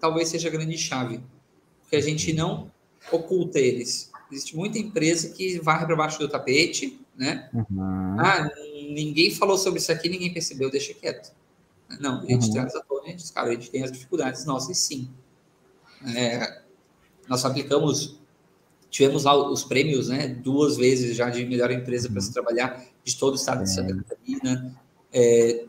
[0.00, 1.20] talvez seja a grande chave,
[1.88, 2.70] porque a gente não
[3.10, 4.12] oculta eles.
[4.30, 7.48] Existe muita empresa que varre para baixo do tapete, né?
[7.54, 8.20] Uhum.
[8.20, 8.46] Ah,
[8.90, 11.32] ninguém falou sobre isso aqui, ninguém percebeu, deixa quieto.
[11.98, 12.52] Não, a gente uhum.
[12.52, 15.08] traz a tona e diz, cara, a gente tem as dificuldades nossas, sim.
[16.14, 16.60] É,
[17.26, 18.20] nós aplicamos,
[18.90, 22.12] tivemos lá os prêmios, né, duas vezes já de melhor empresa uhum.
[22.12, 24.78] para se trabalhar de todo o estado de Santa Catarina.
[25.10, 25.64] É,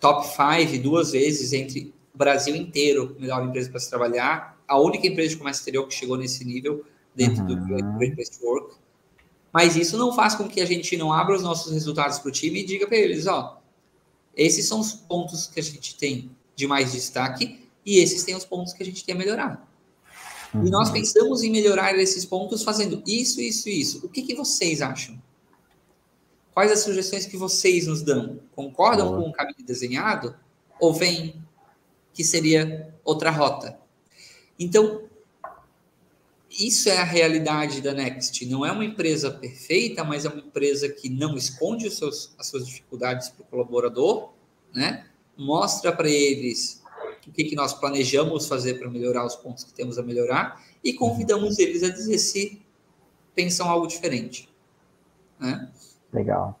[0.00, 4.58] top 5 duas vezes entre o Brasil inteiro, melhor empresa para se trabalhar.
[4.70, 7.48] A única empresa de comércio exterior que chegou nesse nível dentro uhum.
[7.48, 8.76] do Great Place to Work.
[9.52, 12.32] Mas isso não faz com que a gente não abra os nossos resultados para o
[12.32, 13.60] time e diga para eles, ó,
[14.36, 18.44] esses são os pontos que a gente tem de mais destaque e esses têm os
[18.44, 19.68] pontos que a gente tem a melhorar.
[20.54, 20.66] Uhum.
[20.66, 20.94] E nós uhum.
[20.94, 24.06] pensamos em melhorar esses pontos fazendo isso, isso e isso.
[24.06, 25.20] O que, que vocês acham?
[26.54, 28.40] Quais as sugestões que vocês nos dão?
[28.54, 30.34] Concordam com o caminho desenhado?
[30.78, 31.42] Ou vem
[32.12, 33.79] que seria outra rota?
[34.60, 35.04] Então,
[36.50, 38.44] isso é a realidade da Next.
[38.44, 42.48] Não é uma empresa perfeita, mas é uma empresa que não esconde os seus, as
[42.48, 44.32] suas dificuldades para o colaborador,
[44.74, 45.06] né?
[45.36, 46.82] mostra para eles
[47.26, 50.92] o que, que nós planejamos fazer para melhorar os pontos que temos a melhorar e
[50.92, 52.60] convidamos eles a dizer se
[53.34, 54.48] pensam algo diferente.
[55.38, 55.70] Né?
[56.12, 56.60] Legal.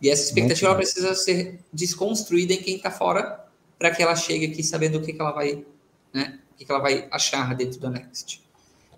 [0.00, 3.44] E essa expectativa precisa ser desconstruída em quem está fora
[3.78, 5.64] para que ela chegue aqui sabendo o que, que ela vai,
[6.12, 8.42] né, o que, ela vai achar dentro da Next.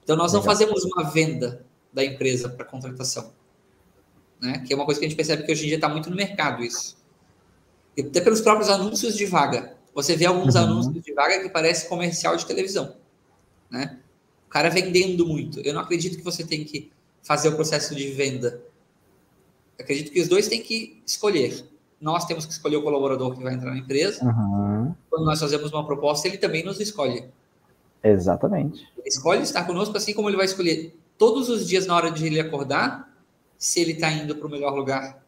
[0.02, 0.44] Então nós Legal.
[0.44, 3.32] não fazemos uma venda da empresa para contratação,
[4.40, 4.62] né?
[4.66, 6.16] Que é uma coisa que a gente percebe que hoje em dia está muito no
[6.16, 6.96] mercado isso.
[7.96, 9.74] E até pelos próprios anúncios de vaga.
[9.94, 10.60] Você vê alguns uhum.
[10.60, 12.96] anúncios de vaga que parece comercial de televisão,
[13.70, 13.98] né?
[14.46, 15.60] O cara vendendo muito.
[15.60, 16.92] Eu não acredito que você tem que
[17.22, 18.60] fazer o processo de venda.
[19.78, 21.64] Eu acredito que os dois têm que escolher.
[21.98, 24.22] Nós temos que escolher o colaborador que vai entrar na empresa.
[24.22, 24.94] Uhum.
[25.08, 27.24] Quando nós fazemos uma proposta, ele também nos escolhe.
[28.10, 28.86] Exatamente.
[28.98, 32.26] Ele escolhe estar conosco, assim como ele vai escolher todos os dias na hora de
[32.26, 33.10] ele acordar,
[33.58, 35.22] se ele está indo para o melhor lugar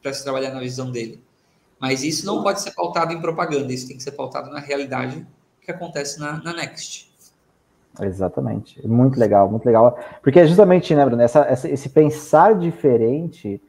[0.00, 1.22] para se trabalhar na visão dele.
[1.78, 5.26] Mas isso não pode ser pautado em propaganda, isso tem que ser pautado na realidade
[5.60, 7.12] que acontece na, na Next.
[8.00, 8.86] Exatamente.
[8.86, 9.98] Muito legal, muito legal.
[10.22, 13.60] Porque é justamente, né, Bruno, essa, essa, esse pensar diferente.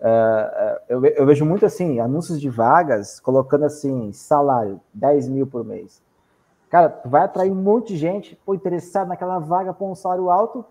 [0.00, 5.64] Uh, eu, eu, vejo muito assim, anúncios de vagas colocando assim, salário, 10 mil por
[5.64, 6.00] mês.
[6.68, 10.30] Cara, tu vai atrair um monte de gente pô, interessado naquela vaga por um salário
[10.30, 10.64] alto,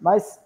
[0.00, 0.40] mas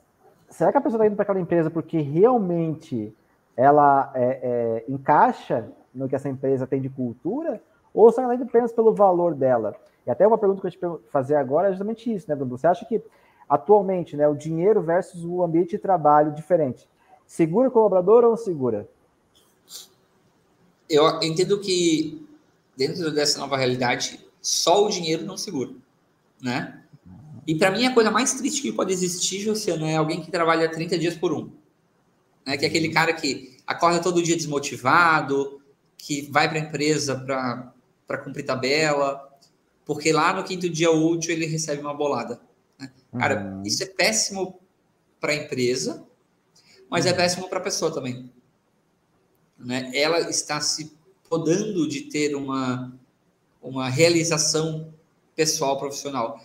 [0.50, 3.14] será que a pessoa está indo para aquela empresa porque realmente
[3.56, 7.62] ela é, é, encaixa no que essa empresa tem de cultura?
[7.94, 9.74] Ou será que ela indo apenas pelo valor dela?
[10.06, 12.56] E até uma pergunta que eu te fazer agora é justamente isso, né, Bruno?
[12.56, 13.02] Você acha que
[13.48, 16.88] atualmente, né, o dinheiro versus o ambiente de trabalho diferente,
[17.26, 18.88] segura o colaborador ou segura?
[20.88, 22.26] Eu entendo que
[22.76, 25.70] dentro dessa nova realidade, só o dinheiro não segura,
[26.42, 26.82] né?
[27.46, 30.70] E para mim a coisa mais triste que pode existir, Josiano, é alguém que trabalha
[30.70, 31.50] 30 dias por um.
[32.46, 32.56] Né?
[32.56, 35.60] Que é aquele cara que acorda todo dia desmotivado,
[35.96, 37.16] que vai para a empresa
[38.06, 39.28] para cumprir tabela,
[39.84, 42.40] porque lá no quinto dia útil ele recebe uma bolada.
[42.78, 42.90] Né?
[43.18, 43.62] Cara, uhum.
[43.64, 44.60] isso é péssimo
[45.20, 46.04] para a empresa,
[46.88, 48.30] mas é péssimo para a pessoa também.
[49.58, 49.90] Né?
[49.94, 50.92] Ela está se
[51.28, 52.92] podando de ter uma,
[53.62, 54.92] uma realização
[55.34, 56.40] pessoal profissional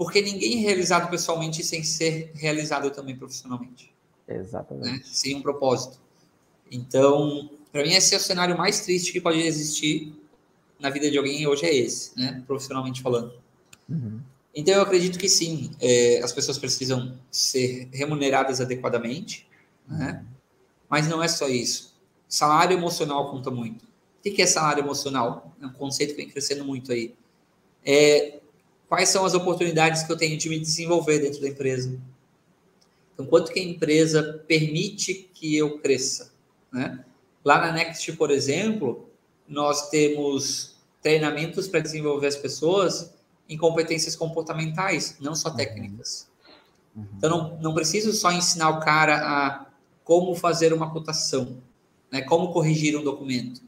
[0.00, 3.92] porque ninguém é realizado pessoalmente sem ser realizado também profissionalmente.
[4.26, 4.88] Exatamente.
[4.88, 5.02] Né?
[5.04, 6.00] Sem um propósito.
[6.70, 10.18] Então, para mim, esse é o cenário mais triste que pode existir
[10.78, 12.42] na vida de alguém hoje é esse, né?
[12.46, 13.34] Profissionalmente falando.
[13.86, 14.20] Uhum.
[14.54, 19.46] Então, eu acredito que sim, é, as pessoas precisam ser remuneradas adequadamente,
[19.86, 20.24] né?
[20.88, 21.94] Mas não é só isso.
[22.26, 23.84] Salário emocional conta muito.
[24.20, 25.56] O que é salário emocional?
[25.60, 27.14] É um conceito que vem crescendo muito aí.
[27.84, 28.40] É
[28.88, 31.98] quais são as oportunidades que eu tenho de me desenvolver dentro da empresa.
[33.14, 36.32] Então, quanto que a empresa permite que eu cresça,
[36.72, 37.04] né?
[37.44, 39.08] Lá na Next, por exemplo,
[39.48, 43.14] nós temos treinamentos para desenvolver as pessoas
[43.48, 46.28] em competências comportamentais, não só técnicas.
[46.94, 47.06] Uhum.
[47.16, 49.66] Então, não, não preciso só ensinar o cara a
[50.04, 51.58] como fazer uma cotação,
[52.10, 52.22] né?
[52.22, 53.62] como corrigir um documento.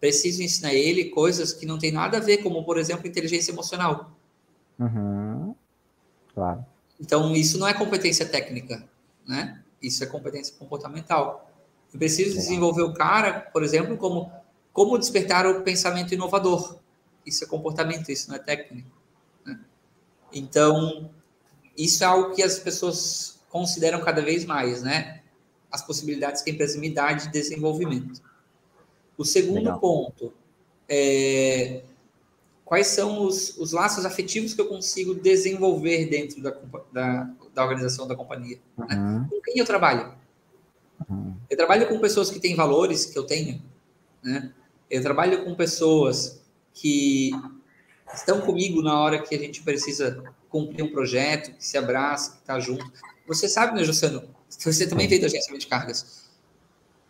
[0.00, 4.12] Preciso ensinar ele coisas que não tem nada a ver, como, por exemplo, inteligência emocional.
[4.78, 5.54] Uhum.
[6.34, 6.64] Claro.
[7.00, 8.84] Então, isso não é competência técnica,
[9.26, 9.60] né?
[9.82, 11.50] Isso é competência comportamental.
[11.92, 14.30] Eu preciso desenvolver o cara, por exemplo, como
[14.78, 16.78] como despertar o pensamento inovador.
[17.26, 18.88] Isso é comportamento, isso não é técnico.
[19.44, 19.58] Né?
[20.32, 21.10] Então,
[21.76, 25.22] isso é algo que as pessoas consideram cada vez mais, né?
[25.68, 28.22] As possibilidades que a empresa me dá de desenvolvimento.
[29.18, 29.80] O segundo Legal.
[29.80, 30.32] ponto
[30.88, 31.82] é
[32.64, 36.54] quais são os, os laços afetivos que eu consigo desenvolver dentro da,
[36.92, 38.58] da, da organização da companhia.
[38.76, 38.86] Né?
[38.94, 39.20] Uhum.
[39.20, 39.28] Né?
[39.30, 40.12] Com quem eu trabalho?
[41.08, 41.34] Uhum.
[41.48, 43.62] Eu trabalho com pessoas que têm valores que eu tenho.
[44.22, 44.52] Né?
[44.90, 46.42] Eu trabalho com pessoas
[46.74, 47.30] que
[48.14, 52.38] estão comigo na hora que a gente precisa cumprir um projeto, que se abraça, que
[52.38, 52.84] está junto.
[53.26, 54.28] Você sabe, né, Jussano?
[54.48, 56.28] Você também veio do agenciamento de cargas.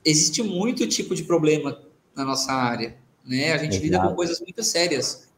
[0.05, 1.83] Existe muito tipo de problema
[2.19, 2.97] na nossa área.
[3.25, 3.53] Né?
[3.53, 3.85] A gente Exato.
[3.85, 5.29] lida com coisas muito sérias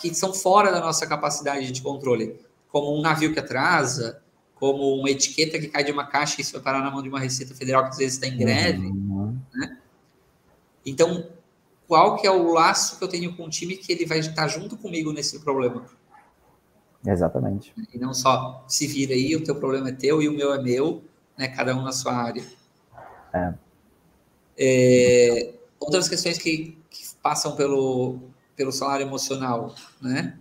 [0.00, 2.38] que são fora da nossa capacidade de controle,
[2.68, 4.22] como um navio que atrasa,
[4.54, 7.08] como uma etiqueta que cai de uma caixa e isso vai parar na mão de
[7.08, 8.86] uma Receita Federal que às vezes está em greve.
[8.86, 9.38] Uhum.
[9.54, 9.78] Né?
[10.84, 11.28] Então,
[11.86, 14.46] qual que é o laço que eu tenho com o time que ele vai estar
[14.48, 15.86] junto comigo nesse problema?
[17.06, 17.72] Exatamente.
[17.92, 20.62] E não só se vira aí, o teu problema é teu e o meu é
[20.62, 21.02] meu,
[21.36, 21.48] né?
[21.48, 22.44] cada um na sua área.
[23.32, 23.54] É.
[24.60, 28.18] É, outras questões que, que passam pelo,
[28.56, 30.38] pelo salário emocional, né?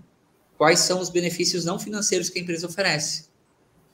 [0.58, 3.28] Quais são os benefícios não financeiros que a empresa oferece?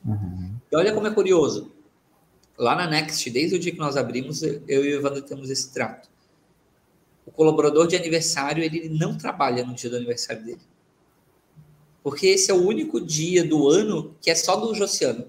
[0.06, 0.56] Uhum.
[0.72, 1.72] E olha como é curioso.
[2.58, 5.74] Lá na Next, desde o dia que nós abrimos, eu e o Evandro temos esse
[5.74, 6.10] trato.
[7.26, 10.62] O colaborador de aniversário, ele não trabalha no dia do aniversário dele.
[12.04, 15.26] Porque esse é o único dia do ano que é só do Josiano.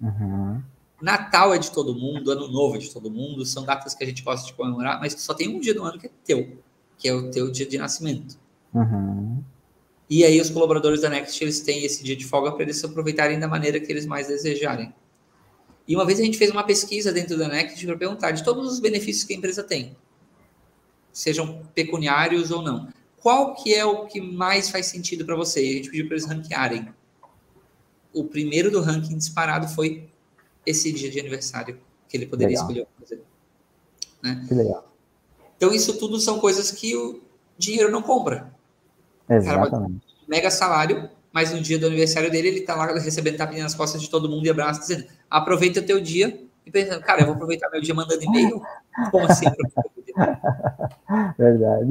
[0.00, 0.43] Uhum.
[1.04, 4.06] Natal é de todo mundo, Ano Novo é de todo mundo, são datas que a
[4.06, 6.56] gente gosta de comemorar, mas só tem um dia do ano que é teu,
[6.96, 8.38] que é o teu dia de nascimento.
[8.72, 9.44] Uhum.
[10.08, 12.86] E aí os colaboradores da Next, eles têm esse dia de folga para eles se
[12.86, 14.94] aproveitarem da maneira que eles mais desejarem.
[15.86, 18.72] E uma vez a gente fez uma pesquisa dentro da Next para perguntar de todos
[18.72, 19.94] os benefícios que a empresa tem,
[21.12, 22.88] sejam pecuniários ou não.
[23.18, 25.62] Qual que é o que mais faz sentido para você?
[25.62, 26.88] E a gente pediu para eles ranquearem.
[28.10, 30.08] O primeiro do ranking disparado foi
[30.66, 32.70] esse dia de aniversário que ele poderia legal.
[32.70, 33.22] escolher fazer.
[34.22, 34.44] Né?
[34.48, 34.92] Que legal.
[35.56, 37.22] Então, isso tudo são coisas que o
[37.56, 38.52] dinheiro não compra.
[39.28, 39.70] Exatamente.
[39.70, 39.90] Cara,
[40.28, 44.00] mega salário, mas no dia do aniversário dele, ele tá lá recebendo tapinha nas costas
[44.00, 46.40] de todo mundo e abraço, dizendo: aproveita o teu dia.
[46.66, 48.62] E pensando, cara, eu vou aproveitar meu dia mandando e-mail?
[49.10, 49.46] Como assim?
[51.36, 51.90] Verdade.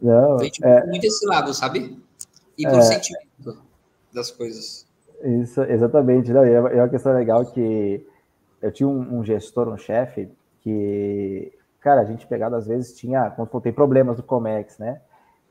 [0.00, 0.86] Não, então, a gente é...
[0.86, 1.98] muito esse lado, sabe?
[2.56, 2.82] E por é...
[2.82, 3.62] sentimento
[4.12, 4.86] das coisas.
[5.22, 6.32] Isso, exatamente.
[6.32, 8.06] Não, é uma questão legal que
[8.60, 13.30] eu tinha um, um gestor, um chefe, que, cara, a gente pegado às vezes tinha,
[13.30, 15.00] quando tem problemas do Comex, né?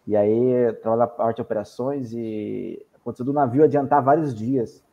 [0.07, 4.83] E aí trabalha na parte de operações e aconteceu do navio adiantar vários dias.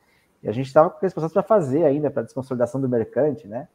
[0.42, 3.68] E a gente estava com esse processo para fazer ainda, para desconsolidação do mercante, né?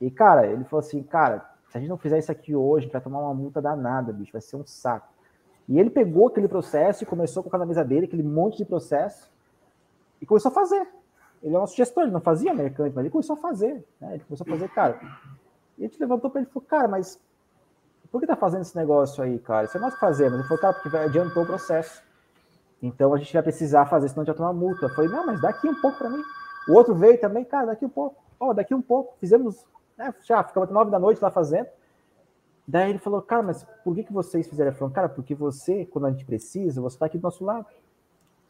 [0.00, 2.86] E, cara, ele falou assim, cara, se a gente não fizer isso aqui hoje, a
[2.86, 5.12] gente vai tomar uma multa danada, bicho, vai ser um saco.
[5.68, 8.64] E ele pegou aquele processo e começou a colocar na mesa dele aquele monte de
[8.64, 9.30] processo
[10.20, 10.86] e começou a fazer.
[11.42, 13.84] Ele é um gestor, ele não fazia mercante, mas ele começou a fazer.
[14.00, 14.14] Né?
[14.14, 15.00] Ele começou a fazer, cara.
[15.78, 17.20] E a gente levantou para ele e falou, cara, mas
[18.10, 19.64] por que tá fazendo esse negócio aí, cara?
[19.64, 20.34] Isso é nós que fazemos.
[20.34, 22.02] Ele falou, cara, porque adiantou o processo.
[22.82, 24.86] Então a gente vai precisar fazer, senão a gente vai tomar multa.
[24.86, 26.22] Eu falei, não, mas daqui um pouco para mim.
[26.68, 28.22] O outro veio também, cara, daqui um pouco.
[28.38, 29.14] Ó, oh, daqui um pouco.
[29.18, 29.64] Fizemos,
[29.96, 31.68] né, já, ficamos até nove da noite lá fazendo.
[32.66, 34.70] Daí ele falou, cara, mas por que, que vocês fizeram?
[34.70, 37.66] Ele falou, cara, porque você, quando a gente precisa, você está aqui do nosso lado.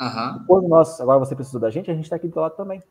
[0.01, 0.45] Uhum.
[0.47, 2.83] Quando nós, agora você precisou da gente, a gente está aqui do lado também.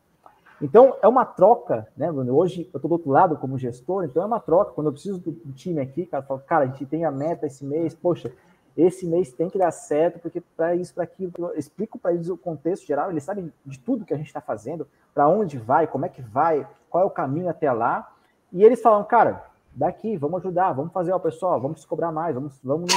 [0.62, 2.36] Então, é uma troca, né, Bruno?
[2.36, 4.74] Hoje eu estou do outro lado como gestor, então é uma troca.
[4.74, 7.48] Quando eu preciso do time aqui, cara, eu falo, cara, a gente tem a meta
[7.48, 8.32] esse mês, poxa,
[8.78, 12.30] esse mês tem que dar certo, porque para isso, para aquilo, eu explico para eles
[12.30, 15.88] o contexto geral, eles sabem de tudo que a gente está fazendo, para onde vai,
[15.88, 18.12] como é que vai, qual é o caminho até lá.
[18.52, 22.60] E eles falam, cara, daqui, vamos ajudar, vamos fazer, ó, pessoal, vamos cobrar mais, vamos,
[22.62, 22.92] vamos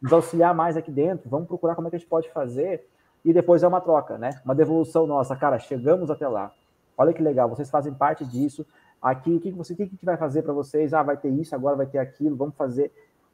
[0.00, 2.86] nos auxiliar mais aqui dentro, vamos procurar como é que a gente pode fazer
[3.24, 4.30] e depois é uma troca, né?
[4.44, 6.52] Uma devolução nossa, cara, chegamos até lá.
[6.96, 8.66] Olha que legal, vocês fazem parte disso.
[9.00, 10.92] Aqui, o que, você, o que a gente vai fazer para vocês?
[10.92, 12.92] Ah, vai ter isso, agora vai ter aquilo, vamos fazer.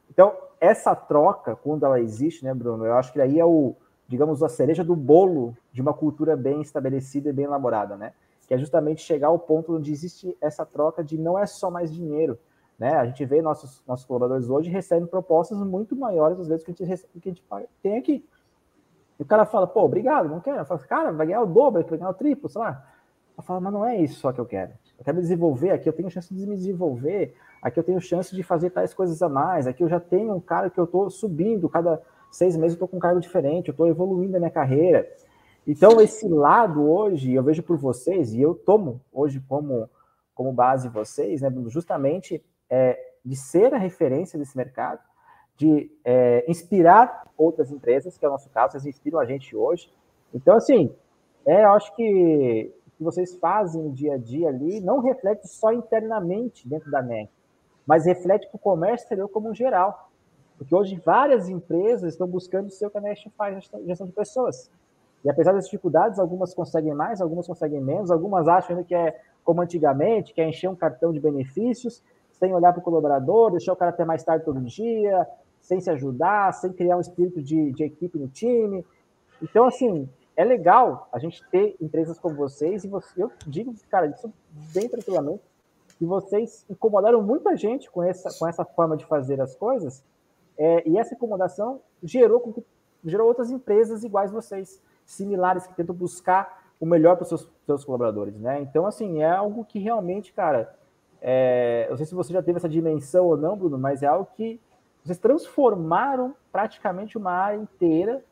[0.09, 2.85] Então, essa troca, quando ela existe, né, Bruno?
[2.85, 3.75] Eu acho que aí é o,
[4.07, 8.13] digamos, a cereja do bolo de uma cultura bem estabelecida e bem elaborada, né?
[8.47, 11.93] Que é justamente chegar ao ponto onde existe essa troca de não é só mais
[11.93, 12.37] dinheiro,
[12.77, 12.95] né?
[12.95, 16.85] A gente vê nossos, nossos colaboradores hoje recebem propostas muito maiores, às vezes, que a
[16.85, 17.43] gente, que a gente
[17.81, 18.25] tem aqui.
[19.21, 20.57] E o cara fala, pô, obrigado, não quero.
[20.57, 22.83] Eu falo, cara, vai ganhar o dobro, vai ganhar o triplo, sei lá.
[23.37, 24.71] Eu falo, mas não é isso só que eu quero.
[24.97, 28.35] Eu quero me desenvolver, aqui eu tenho chance de me desenvolver, aqui eu tenho chance
[28.35, 31.07] de fazer tais coisas a mais, aqui eu já tenho um cara que eu estou
[31.11, 32.01] subindo, cada
[32.31, 35.07] seis meses eu estou com um cargo diferente, eu estou evoluindo a minha carreira.
[35.67, 39.87] Então, esse lado hoje, eu vejo por vocês, e eu tomo hoje como,
[40.33, 44.99] como base vocês, né, justamente é, de ser a referência desse mercado,
[45.61, 49.93] de é, inspirar outras empresas, que é o nosso caso, vocês inspiram a gente hoje.
[50.33, 50.91] Então, assim,
[51.45, 55.47] é, eu acho que o que vocês fazem no dia a dia ali não reflete
[55.47, 57.29] só internamente dentro da NEC,
[57.85, 60.09] mas reflete para o comércio exterior como um geral.
[60.57, 64.71] Porque hoje várias empresas estão buscando o que a NEC faz, gestão de pessoas.
[65.23, 69.15] E apesar das dificuldades, algumas conseguem mais, algumas conseguem menos, algumas acham ainda que é
[69.43, 72.01] como antigamente, que é encher um cartão de benefícios,
[72.31, 75.27] sem olhar para o colaborador, deixar o cara até mais tarde todo dia,
[75.61, 78.85] sem se ajudar, sem criar um espírito de, de equipe no time.
[79.41, 84.07] Então, assim, é legal a gente ter empresas como vocês, e você, eu digo, cara,
[84.07, 84.31] isso
[84.73, 85.43] bem tranquilamente,
[85.97, 90.03] que vocês incomodaram muita gente com essa, com essa forma de fazer as coisas,
[90.57, 92.53] é, e essa incomodação gerou,
[93.05, 97.85] gerou outras empresas iguais vocês, similares, que tentam buscar o melhor para os seus, seus
[97.85, 98.59] colaboradores, né?
[98.61, 100.73] Então, assim, é algo que realmente, cara,
[101.21, 104.07] é, eu não sei se você já teve essa dimensão ou não, Bruno, mas é
[104.07, 104.59] algo que
[105.03, 108.23] vocês transformaram praticamente uma área inteira.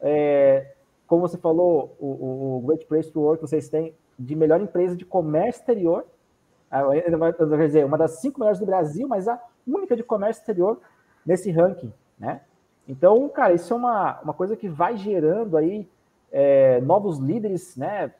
[0.00, 0.74] É,
[1.06, 5.04] como você falou, o, o, Great Place to Work vocês têm de melhor empresa de
[5.04, 6.04] comércio exterior.
[6.70, 6.82] Ah,
[7.36, 10.78] quer dizer, uma das cinco melhores do Brasil, mas a única de comércio exterior
[11.24, 12.42] nesse ranking, né?
[12.86, 15.88] Então, cara, isso é uma, uma coisa que vai gerando aí
[16.32, 18.12] é, novos líderes, né?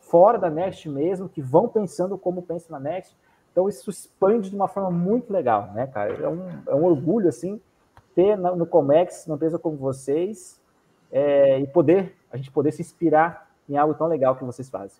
[0.00, 3.16] Fora da Next mesmo, que vão pensando como pensa na Next,
[3.56, 6.12] então isso expande de uma forma muito legal, né, cara?
[6.12, 7.58] É um, é um orgulho, assim,
[8.14, 10.60] ter no Comex, uma empresa como vocês,
[11.10, 14.98] é, e poder, a gente poder se inspirar em algo tão legal que vocês fazem.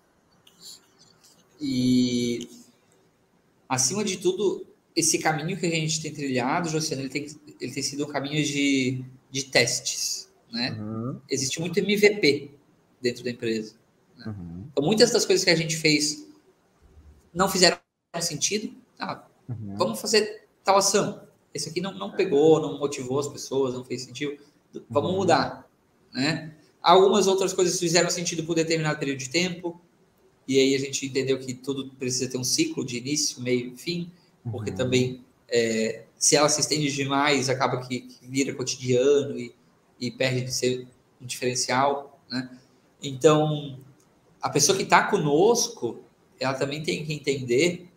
[1.61, 2.49] E,
[3.69, 7.27] acima de tudo, esse caminho que a gente tem trilhado, Josiano, ele tem,
[7.61, 10.31] ele tem sido um caminho de, de testes.
[10.51, 10.75] Né?
[10.79, 11.21] Uhum.
[11.29, 12.49] Existe muito MVP
[12.99, 13.75] dentro da empresa.
[14.17, 14.25] Né?
[14.25, 14.63] Uhum.
[14.71, 16.27] Então, muitas das coisas que a gente fez
[17.31, 17.76] não fizeram
[18.21, 18.73] sentido.
[18.99, 19.75] Ah, uhum.
[19.77, 21.21] Vamos fazer tal ação.
[21.53, 24.37] Esse aqui não, não pegou, não motivou as pessoas, não fez sentido.
[24.89, 25.17] Vamos uhum.
[25.17, 25.69] mudar.
[26.13, 26.53] Né?
[26.81, 29.79] Algumas outras coisas fizeram sentido por determinado período de tempo,
[30.47, 33.77] e aí a gente entendeu que tudo precisa ter um ciclo de início, meio e
[33.77, 34.11] fim,
[34.49, 34.77] porque uhum.
[34.77, 39.53] também é, se ela se estende demais, acaba que, que vira cotidiano e,
[39.99, 40.87] e, perde de ser
[41.21, 42.49] um diferencial, né?
[43.01, 43.79] Então,
[44.41, 45.99] a pessoa que está conosco,
[46.39, 47.87] ela também tem que entender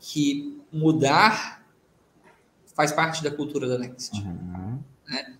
[0.00, 1.64] que mudar
[2.74, 4.16] faz parte da cultura da Next.
[4.20, 4.80] Uhum.
[5.08, 5.36] Né?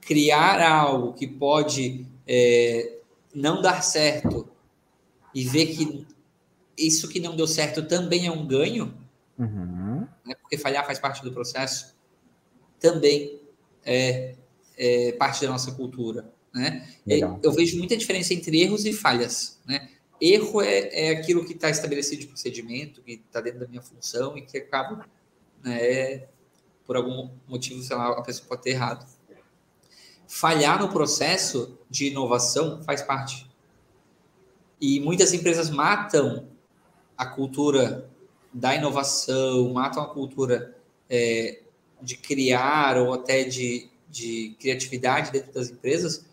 [0.00, 2.98] Criar algo que pode é,
[3.34, 4.48] não dar certo
[5.34, 6.06] e ver que
[6.76, 8.94] isso que não deu certo também é um ganho,
[9.38, 10.06] uhum.
[10.24, 10.34] né?
[10.40, 11.94] porque falhar faz parte do processo,
[12.78, 13.40] também
[13.84, 14.34] é,
[14.76, 16.30] é parte da nossa cultura.
[16.54, 16.86] Né?
[17.42, 19.58] Eu vejo muita diferença entre erros e falhas.
[19.66, 19.88] Né?
[20.24, 24.38] Erro é, é aquilo que está estabelecido de procedimento, que está dentro da minha função
[24.38, 25.04] e que acaba,
[25.64, 26.28] né,
[26.86, 29.04] por algum motivo, sei lá, a pessoa pode ter errado.
[30.28, 33.50] Falhar no processo de inovação faz parte.
[34.80, 36.46] E muitas empresas matam
[37.18, 38.08] a cultura
[38.54, 40.76] da inovação, matam a cultura
[41.10, 41.62] é,
[42.00, 46.24] de criar ou até de, de criatividade dentro das empresas,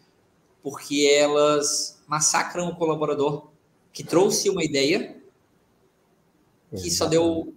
[0.61, 3.48] porque elas massacram o colaborador
[3.99, 5.13] que trouxe uma ideia
[6.71, 7.53] que só deu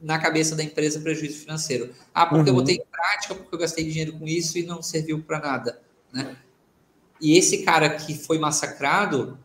[0.00, 1.92] na cabeça da empresa prejuízo financeiro.
[2.14, 2.58] Ah, porque uhum.
[2.58, 5.82] eu botei em prática, porque eu gastei dinheiro com isso e não serviu para nada,
[6.12, 6.36] né?
[7.20, 9.36] E esse cara que foi massacrado,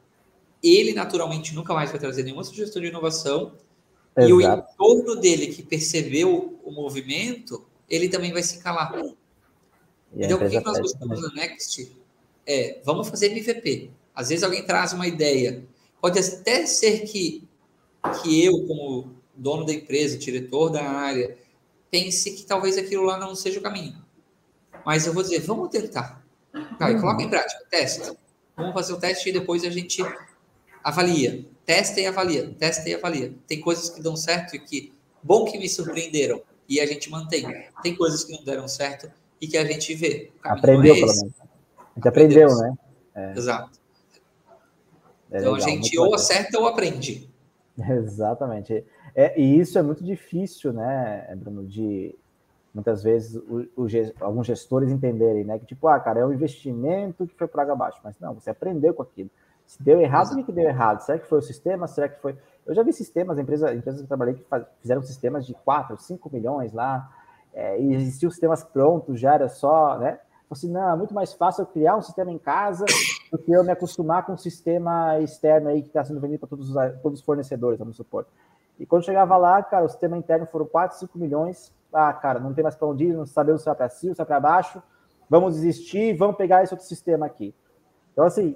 [0.62, 3.54] ele naturalmente nunca mais vai trazer nenhuma sugestão de inovação.
[4.16, 4.30] Exato.
[4.30, 8.94] E o entorno dele que percebeu o movimento, ele também vai se calar.
[10.14, 11.92] E então, o que nós buscamos na Next
[12.46, 13.90] é, vamos fazer MVP.
[14.14, 15.66] Às vezes alguém traz uma ideia.
[16.06, 17.44] Pode até ser que,
[18.22, 21.36] que eu, como dono da empresa, diretor da área,
[21.90, 23.98] pense que talvez aquilo lá não seja o caminho.
[24.86, 26.24] Mas eu vou dizer, vamos tentar.
[26.78, 28.16] Tá, e coloca em prática, testa.
[28.56, 30.04] Vamos fazer o teste e depois a gente
[30.84, 31.44] avalia.
[31.66, 33.34] Testa e avalia, testa e avalia.
[33.48, 34.94] Tem coisas que dão certo e que,
[35.24, 36.40] bom que me surpreenderam,
[36.70, 37.48] e a gente mantém.
[37.82, 40.32] Tem coisas que não deram certo e que a gente vê.
[40.44, 41.24] Aprendeu, é pelo menos.
[41.24, 42.76] A gente aprendeu, aprendeu né?
[43.16, 43.40] É.
[43.40, 43.85] Exato.
[45.32, 47.30] É então legal, a gente ou acerta ou aprende.
[47.78, 48.86] Exatamente.
[49.14, 52.16] É, e isso é muito difícil, né, Bruno, de
[52.74, 53.88] muitas vezes o, o,
[54.20, 58.00] alguns gestores entenderem, né, que tipo, ah, cara, é um investimento que foi para abaixo,
[58.04, 59.30] mas não, você aprendeu com aquilo.
[59.66, 61.02] Se deu errado, o que deu errado?
[61.02, 61.88] Será que foi o sistema?
[61.88, 62.38] Será que foi.
[62.66, 65.98] Eu já vi sistemas, empresas, empresas que eu trabalhei que faz, fizeram sistemas de 4,
[65.98, 67.10] 5 milhões lá,
[67.54, 70.20] é, e existiam sistemas prontos, já era só, né?
[70.54, 72.86] Assim, não, é muito mais fácil eu criar um sistema em casa
[73.32, 76.50] do que eu me acostumar com um sistema externo aí que está sendo vendido para
[76.50, 78.26] todos os, todos os fornecedores, vamos supor.
[78.80, 81.74] E quando chegava lá, cara, o sistema interno foram 4, 5 milhões.
[81.94, 84.18] Ah, cara, não tem mais para onde ir, não sabemos se vai para cima, se
[84.18, 84.84] vai para baixo.
[85.30, 87.56] Vamos desistir, vamos pegar esse outro sistema aqui.
[88.12, 88.56] Então, assim,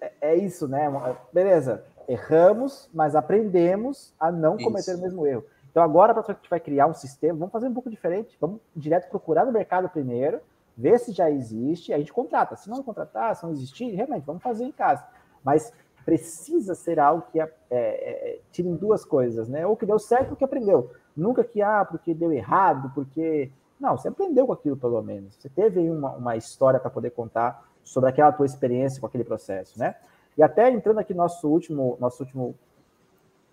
[0.00, 0.88] é, é isso, né?
[1.32, 4.98] Beleza, erramos, mas aprendemos a não cometer isso.
[4.98, 5.44] o mesmo erro.
[5.70, 8.36] Então, agora, para a gente vai criar um sistema, vamos fazer um pouco diferente.
[8.40, 10.40] Vamos direto procurar no mercado primeiro,
[10.76, 12.56] ver se já existe, a gente contrata.
[12.56, 15.04] Se não contratar, se não existir, realmente, vamos fazer em casa.
[15.42, 15.72] Mas
[16.04, 19.66] precisa ser algo que é, é, é, tire duas coisas, né?
[19.66, 20.90] Ou que deu certo ou que aprendeu.
[21.16, 23.50] Nunca que, ah, porque deu errado, porque.
[23.78, 25.34] Não, você aprendeu com aquilo, pelo menos.
[25.34, 29.78] Você teve uma, uma história para poder contar sobre aquela tua experiência com aquele processo,
[29.78, 29.94] né?
[30.36, 32.54] E até entrando aqui no nosso último, nosso último,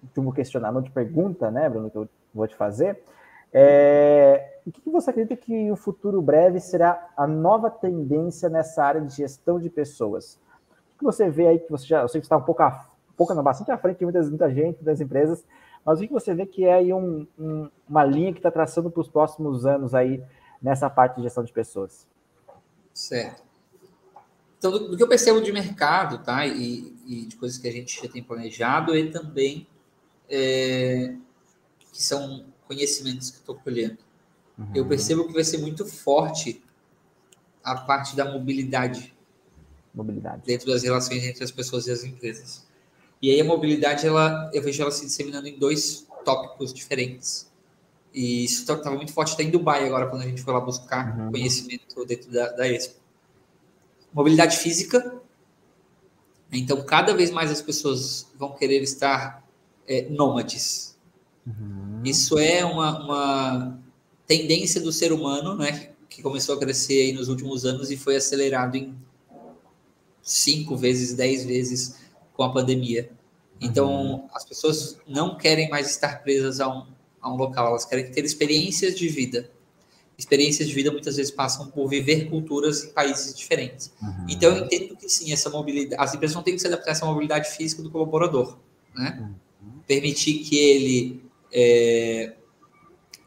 [0.04, 3.02] último questionamento, pergunta, né, Bruno, que eu vou te fazer.
[3.54, 9.02] É, o que você acredita que o futuro breve será a nova tendência nessa área
[9.02, 10.40] de gestão de pessoas?
[10.96, 12.90] O que você vê aí que você já, eu sei que está um pouco, a,
[13.12, 15.46] um pouco bastante à frente de muitas, muita gente, das empresas,
[15.86, 18.90] mas o que você vê que é aí um, um, uma linha que está traçando
[18.90, 20.24] para os próximos anos aí
[20.62, 22.08] nessa parte de gestão de pessoas?
[22.94, 23.44] Certo.
[24.58, 27.72] Então, do, do que eu percebo de mercado, tá, e, e, de coisas que a
[27.72, 29.68] gente já tem planejado, e também
[30.30, 31.16] é,
[31.92, 33.98] que são conhecimentos que estou colhendo.
[34.58, 34.72] Uhum.
[34.74, 36.62] Eu percebo que vai ser muito forte
[37.64, 39.14] a parte da mobilidade.
[39.94, 40.42] Mobilidade.
[40.46, 42.66] Dentro das relações entre as pessoas e as empresas.
[43.22, 47.52] E aí a mobilidade, ela, eu vejo ela se disseminando em dois tópicos diferentes.
[48.14, 50.60] E isso estava tá, muito forte até em Dubai agora, quando a gente foi lá
[50.60, 51.32] buscar uhum.
[51.32, 53.02] conhecimento dentro da, da Expo.
[54.14, 55.20] Mobilidade física.
[56.52, 59.44] Então, cada vez mais as pessoas vão querer estar
[59.88, 60.93] é, nômades.
[61.46, 62.02] Uhum.
[62.04, 63.80] Isso é uma, uma
[64.26, 65.90] tendência do ser humano, né?
[66.10, 68.96] Que começou a crescer nos últimos anos e foi acelerado em
[70.22, 72.00] cinco vezes, dez vezes
[72.34, 73.12] com a pandemia.
[73.60, 74.28] Então, uhum.
[74.34, 76.86] as pessoas não querem mais estar presas a um,
[77.22, 79.50] a um local, elas querem ter experiências de vida.
[80.18, 83.92] Experiências de vida muitas vezes passam por viver culturas em países diferentes.
[84.02, 84.26] Uhum.
[84.30, 86.94] Então, eu entendo que sim, essa mobilidade, as empresas não têm que se adaptar a
[86.94, 88.58] essa mobilidade física do colaborador,
[88.96, 89.18] né?
[89.62, 89.80] Uhum.
[89.88, 91.23] Permitir que ele
[91.54, 92.34] é,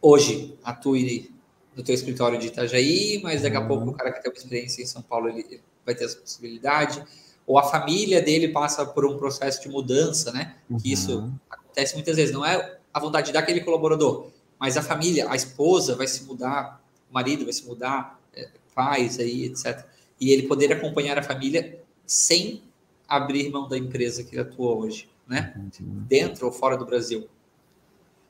[0.03, 1.33] hoje atue
[1.77, 3.68] no teu escritório de Itajaí, mas daqui a uhum.
[3.68, 7.03] pouco o cara que tem uma experiência em São Paulo ele vai ter essa possibilidade
[7.47, 10.57] ou a família dele passa por um processo de mudança, né?
[10.68, 10.79] Uhum.
[10.79, 11.33] Que isso uhum.
[11.49, 12.35] acontece muitas vezes.
[12.35, 17.14] Não é a vontade daquele colaborador, mas a família, a esposa vai se mudar, o
[17.14, 19.85] marido vai se mudar, é, pais aí, etc.
[20.20, 22.62] E ele poder acompanhar a família sem
[23.07, 25.55] abrir mão da empresa que ele atua hoje, né?
[25.81, 27.29] Dentro ou fora do Brasil.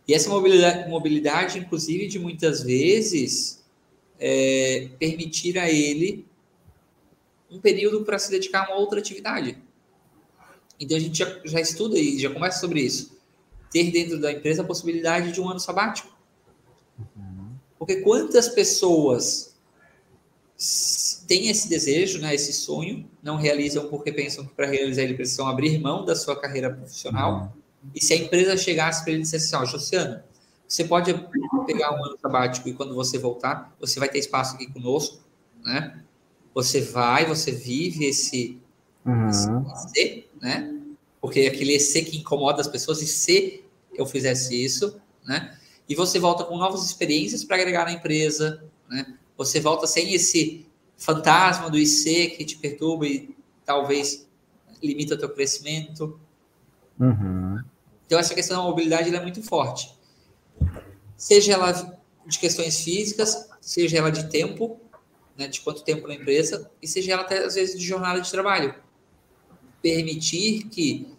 [0.07, 3.65] E essa mobilidade, mobilidade inclusive, de muitas vezes
[4.19, 6.27] é, permitir a ele
[7.51, 9.59] um período para se dedicar a uma outra atividade.
[10.79, 13.17] Então a gente já, já estuda e já começa sobre isso.
[13.71, 16.17] Ter dentro da empresa a possibilidade de um ano sabático.
[17.79, 19.55] Porque quantas pessoas
[21.27, 25.47] têm esse desejo, né, esse sonho, não realizam porque pensam que para realizar ele precisam
[25.47, 27.53] abrir mão da sua carreira profissional.
[27.55, 27.66] Uhum.
[27.95, 30.23] E se a empresa chegasse para ele e dissesse assim, ó, Josiano,
[30.67, 31.13] você pode
[31.67, 35.21] pegar um ano sabático e quando você voltar, você vai ter espaço aqui conosco,
[35.65, 36.03] né?
[36.57, 38.59] você vai, você vive esse,
[39.05, 39.29] uhum.
[39.29, 40.75] esse né?
[41.21, 43.63] Porque aquele EC que incomoda as pessoas, e se
[43.93, 45.55] eu fizesse isso, né?
[45.87, 49.19] E você volta com novas experiências para agregar na empresa, né?
[49.37, 50.67] Você volta sem esse
[50.97, 54.27] fantasma do IC que te perturba e talvez
[54.83, 56.19] limita o teu crescimento.
[56.99, 57.63] Uhum.
[58.07, 59.93] Então, essa questão da mobilidade é muito forte.
[61.17, 64.81] Seja ela de questões físicas, seja ela de tempo,
[65.37, 68.31] né, de quanto tempo na empresa, e seja ela até às vezes de jornada de
[68.31, 68.75] trabalho.
[69.83, 71.15] Permitir que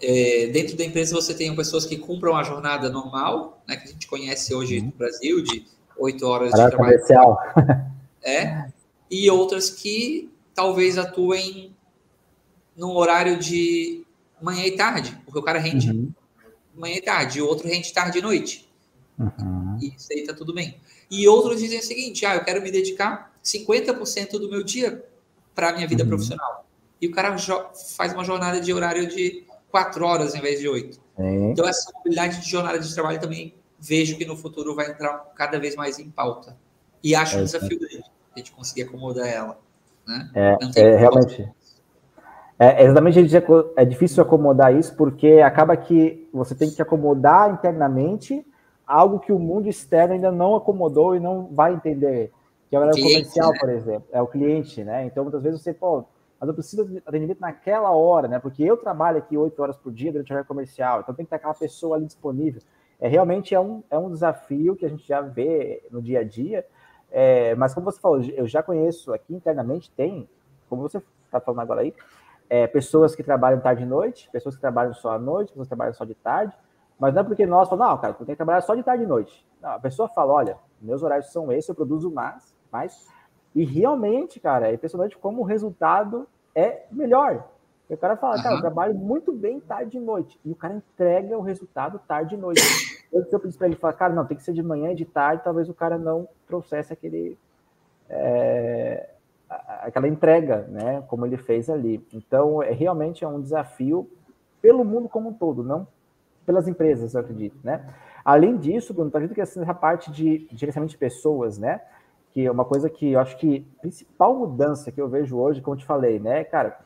[0.00, 3.92] é, dentro da empresa você tenha pessoas que cumpram a jornada normal, né, que a
[3.92, 5.64] gente conhece hoje no Brasil, de
[5.98, 6.76] oito horas de trabalho.
[6.76, 7.38] Comercial.
[8.28, 8.72] É,
[9.08, 11.76] e outras que talvez atuem
[12.76, 14.05] num horário de
[14.46, 16.12] manhã e tarde, porque o cara rende uhum.
[16.74, 18.70] manhã e tarde, e o outro rende tarde e noite.
[19.18, 19.78] Uhum.
[19.80, 20.76] E isso aí tá tudo bem.
[21.10, 25.04] E outros dizem o seguinte: ah, eu quero me dedicar 50% do meu dia
[25.54, 26.10] para a minha vida uhum.
[26.10, 26.64] profissional.
[27.00, 27.36] E o cara
[27.96, 31.00] faz uma jornada de horário de quatro horas em vez de oito.
[31.18, 31.50] É.
[31.50, 35.58] Então, essa mobilidade de jornada de trabalho também vejo que no futuro vai entrar cada
[35.58, 36.56] vez mais em pauta.
[37.02, 39.58] E acho é, um desafio grande a gente conseguir acomodar ela.
[40.06, 40.30] Né?
[40.34, 41.48] É, é realmente.
[42.58, 43.18] É, exatamente,
[43.76, 48.44] é difícil acomodar isso porque acaba que você tem que acomodar internamente
[48.86, 52.32] algo que o mundo externo ainda não acomodou e não vai entender
[52.68, 53.58] que é o horário comercial, né?
[53.58, 55.04] por exemplo, é o cliente, né?
[55.04, 56.04] Então, muitas vezes você, pô,
[56.40, 58.38] mas eu preciso de atendimento naquela hora, né?
[58.38, 61.30] Porque eu trabalho aqui oito horas por dia durante o horário comercial, então tem que
[61.30, 62.60] ter aquela pessoa ali disponível.
[62.98, 66.24] É realmente é um, é um desafio que a gente já vê no dia a
[66.24, 66.66] dia,
[67.10, 70.28] é, mas como você falou, eu já conheço aqui internamente, tem,
[70.68, 71.94] como você está falando agora aí,
[72.48, 75.70] é, pessoas que trabalham tarde e noite, pessoas que trabalham só à noite, pessoas que
[75.70, 76.56] trabalham só de tarde,
[76.98, 79.04] mas não é porque nós falamos, não, cara, tu tem que trabalhar só de tarde
[79.04, 79.46] e noite.
[79.60, 83.06] Não, a pessoa fala, olha, meus horários são esses, eu produzo mais, mais.
[83.54, 87.48] E realmente, cara, é impressionante como o resultado é melhor.
[87.88, 88.42] E o cara fala, uhum.
[88.42, 90.40] cara, eu trabalho muito bem tarde e noite.
[90.44, 92.60] E o cara entrega o resultado tarde e noite.
[93.12, 94.94] Eu, se eu pedisse para ele falar, cara, não, tem que ser de manhã e
[94.94, 97.38] de tarde, talvez o cara não trouxesse aquele.
[98.08, 99.10] É,
[99.48, 101.02] aquela entrega, né?
[101.08, 102.04] Como ele fez ali.
[102.12, 104.10] Então, é, realmente é um desafio
[104.60, 105.86] pelo mundo como um todo, não
[106.46, 107.84] pelas empresas, eu acredito, né?
[108.24, 111.80] Além disso, Bruno, tu acredita que essa parte de gerenciamento de pessoas, né?
[112.32, 115.76] Que é uma coisa que eu acho que principal mudança que eu vejo hoje, como
[115.76, 116.78] te falei, né, cara,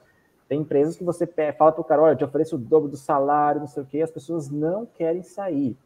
[0.49, 2.97] tem empresas que você fala para o cara, olha, eu te ofereço o dobro do
[2.97, 5.77] salário, não sei o quê, as pessoas não querem sair.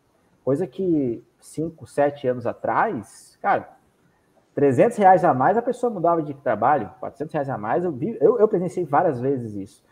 [0.44, 3.73] Coisa que cinco, sete anos atrás, cara,
[4.54, 8.16] 300 reais a mais a pessoa mudava de trabalho, 400 reais a mais, eu, vi,
[8.20, 9.84] eu, eu presenciei várias vezes isso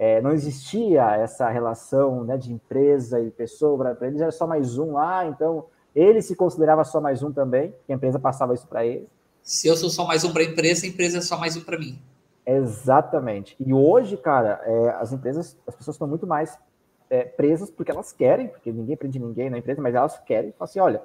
[0.00, 4.78] é, não existia essa relação né, de empresa e pessoa, para eles era só mais
[4.78, 8.66] um lá, então ele se considerava só mais um também, que a empresa passava isso
[8.66, 9.06] para ele.
[9.42, 11.60] Se eu sou só mais um para a empresa, a empresa é só mais um
[11.60, 12.00] para mim.
[12.46, 13.54] Exatamente.
[13.60, 16.58] E hoje, cara, é, as empresas, as pessoas estão muito mais
[17.10, 20.64] é, presas porque elas querem, porque ninguém prende ninguém na empresa, mas elas querem, falam
[20.64, 21.02] assim, olha,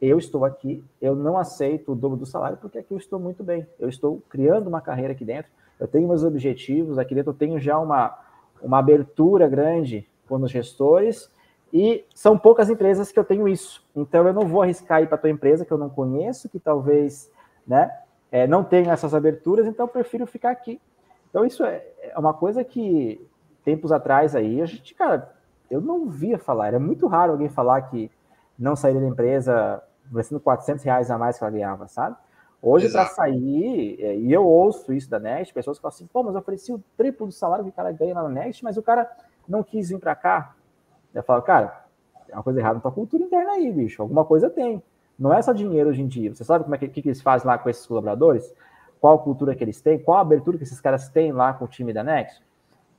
[0.00, 3.42] eu estou aqui, eu não aceito o dobro do salário porque aqui eu estou muito
[3.42, 7.36] bem, eu estou criando uma carreira aqui dentro, eu tenho meus objetivos, aqui dentro eu
[7.36, 8.16] tenho já uma,
[8.62, 11.30] uma abertura grande ou nos gestores,
[11.72, 13.84] e são poucas empresas que eu tenho isso.
[13.94, 17.30] Então eu não vou arriscar ir para tua empresa que eu não conheço, que talvez
[17.66, 17.90] né,
[18.30, 20.80] é, não tenha essas aberturas, então eu prefiro ficar aqui.
[21.30, 23.20] Então isso é, é uma coisa que
[23.64, 25.34] tempos atrás aí a gente, cara,
[25.70, 26.68] eu não via falar.
[26.68, 28.10] Era muito raro alguém falar que
[28.58, 32.16] não sairia da empresa oferecendo 400 reais a mais que ela ganhava, sabe?
[32.60, 36.34] Hoje, para sair, é, e eu ouço isso da Next, pessoas falam assim, pô, mas
[36.34, 39.08] eu ofereci o triplo do salário que o cara ganha na Next, mas o cara
[39.46, 40.54] não quis vir para cá.
[41.14, 41.84] Eu falo, cara,
[42.28, 44.02] é uma coisa errada na tua cultura interna aí, bicho.
[44.02, 44.82] Alguma coisa tem.
[45.18, 46.34] Não é só dinheiro hoje em dia.
[46.34, 48.52] Você sabe como é que, que, que eles fazem lá com esses colaboradores?
[49.00, 49.98] Qual cultura que eles têm?
[49.98, 52.42] Qual a abertura que esses caras têm lá com o time da Next?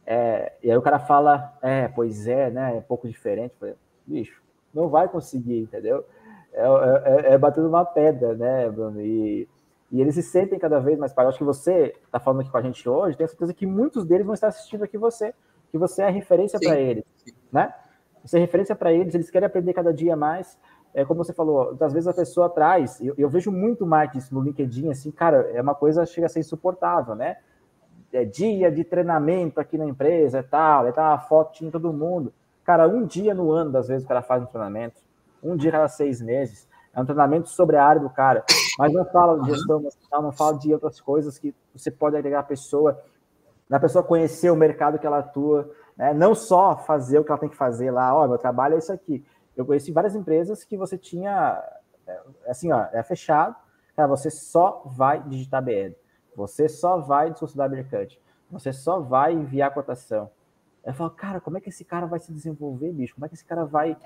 [0.06, 2.78] É, e aí o cara fala, é, pois é, né?
[2.78, 3.54] É pouco diferente.
[3.60, 4.42] Falei, bicho,
[4.74, 6.06] não vai conseguir, entendeu?
[6.58, 9.00] É, é, é batendo uma pedra, né, Bruno?
[9.00, 9.48] E,
[9.92, 11.30] e eles se sentem cada vez mais pagos.
[11.30, 14.26] Acho que você está falando aqui com a gente hoje, tenho certeza que muitos deles
[14.26, 15.34] vão estar assistindo aqui você,
[15.72, 17.04] que você é referência para eles,
[17.52, 17.74] né?
[18.24, 20.58] Você é referência para eles, eles querem aprender cada dia mais.
[20.94, 24.34] É como você falou, às vezes a pessoa traz, eu, eu vejo muito mais isso
[24.34, 27.38] no LinkedIn, assim, cara, é uma coisa chega a ser insuportável, né?
[28.12, 31.94] É dia de treinamento aqui na empresa e tal, e tá uma foto em todo
[31.94, 32.34] mundo.
[32.64, 35.02] Cara, um dia no ano, às vezes, o cara faz um treinamento,
[35.42, 38.44] um dia cada seis meses, é um treinamento sobre a área do cara,
[38.80, 39.82] mas não fala de gestão
[40.12, 43.00] não fala de outras coisas que você pode agregar a pessoa,
[43.70, 46.14] da pessoa conhecer o mercado que ela atua, né?
[46.14, 48.92] não só fazer o que ela tem que fazer lá, ó, meu trabalho é isso
[48.92, 49.24] aqui.
[49.56, 51.64] Eu conheci várias empresas que você tinha,
[52.08, 53.56] é, assim, ó, é fechado,
[53.96, 55.94] cara, você só vai digitar BL,
[56.36, 58.20] você só vai discussão mercante,
[58.50, 60.32] você só vai enviar cotação.
[60.84, 63.14] Eu falo, cara, como é que esse cara vai se desenvolver, bicho?
[63.14, 63.98] Como é que esse cara vai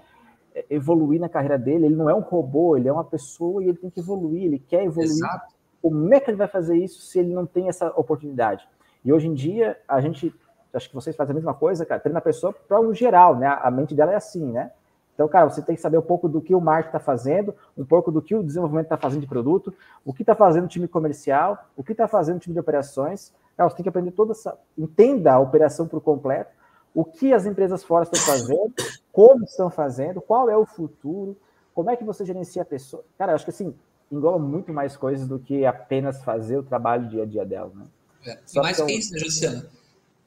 [0.70, 1.86] evoluir na carreira dele?
[1.86, 4.60] Ele não é um robô, ele é uma pessoa e ele tem que evoluir, ele
[4.60, 5.12] quer evoluir.
[5.12, 5.54] Exato.
[5.82, 8.68] Como é que ele vai fazer isso se ele não tem essa oportunidade?
[9.04, 10.34] E hoje em dia, a gente,
[10.74, 13.48] acho que vocês fazem a mesma coisa, cara, treina a pessoa para um geral, né?
[13.48, 14.72] A mente dela é assim, né?
[15.14, 17.86] Então, cara, você tem que saber um pouco do que o marketing está fazendo, um
[17.86, 19.74] pouco do que o desenvolvimento está fazendo de produto,
[20.06, 23.34] o que está fazendo o time comercial, o que está fazendo o time de operações.
[23.56, 24.58] Cara, você tem que aprender toda essa.
[24.78, 26.52] Entenda a operação por completo,
[26.94, 28.74] o que as empresas fora estão fazendo,
[29.12, 31.38] como estão fazendo, qual é o futuro,
[31.74, 33.04] como é que você gerencia a pessoa.
[33.18, 33.74] Cara, acho que assim,
[34.12, 37.86] engloba muito mais coisas do que apenas fazer o trabalho dia a dia dela, né?
[38.26, 38.40] É.
[38.54, 39.70] E mais que, que isso, né, Luciano?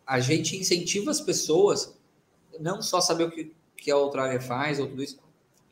[0.07, 1.97] A gente incentiva as pessoas
[2.59, 5.19] não só saber o que, que a outra área faz ou tudo isso,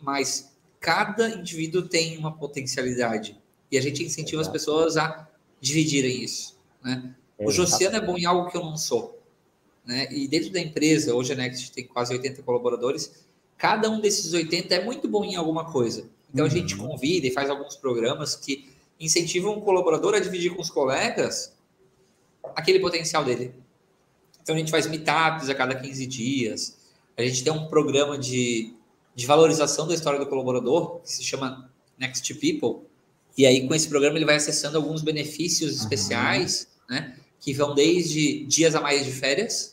[0.00, 3.40] mas cada indivíduo tem uma potencialidade.
[3.70, 4.56] E a gente incentiva Exato.
[4.56, 5.28] as pessoas a
[5.60, 6.58] dividirem isso.
[6.82, 7.14] Né?
[7.38, 9.11] O Josiano é bom em algo que eu não sou.
[9.84, 10.08] Né?
[10.12, 13.24] E dentro da empresa, hoje a Next tem quase 80 colaboradores,
[13.56, 16.08] cada um desses 80 é muito bom em alguma coisa.
[16.32, 16.52] Então uhum.
[16.52, 20.70] a gente convida e faz alguns programas que incentivam o colaborador a dividir com os
[20.70, 21.52] colegas
[22.54, 23.52] aquele potencial dele.
[24.42, 26.76] Então a gente faz meetups a cada 15 dias,
[27.16, 28.74] a gente tem um programa de,
[29.14, 32.86] de valorização da história do colaborador, que se chama Next People,
[33.36, 35.82] e aí com esse programa ele vai acessando alguns benefícios uhum.
[35.82, 37.16] especiais, né?
[37.40, 39.71] Que vão desde dias a mais de férias,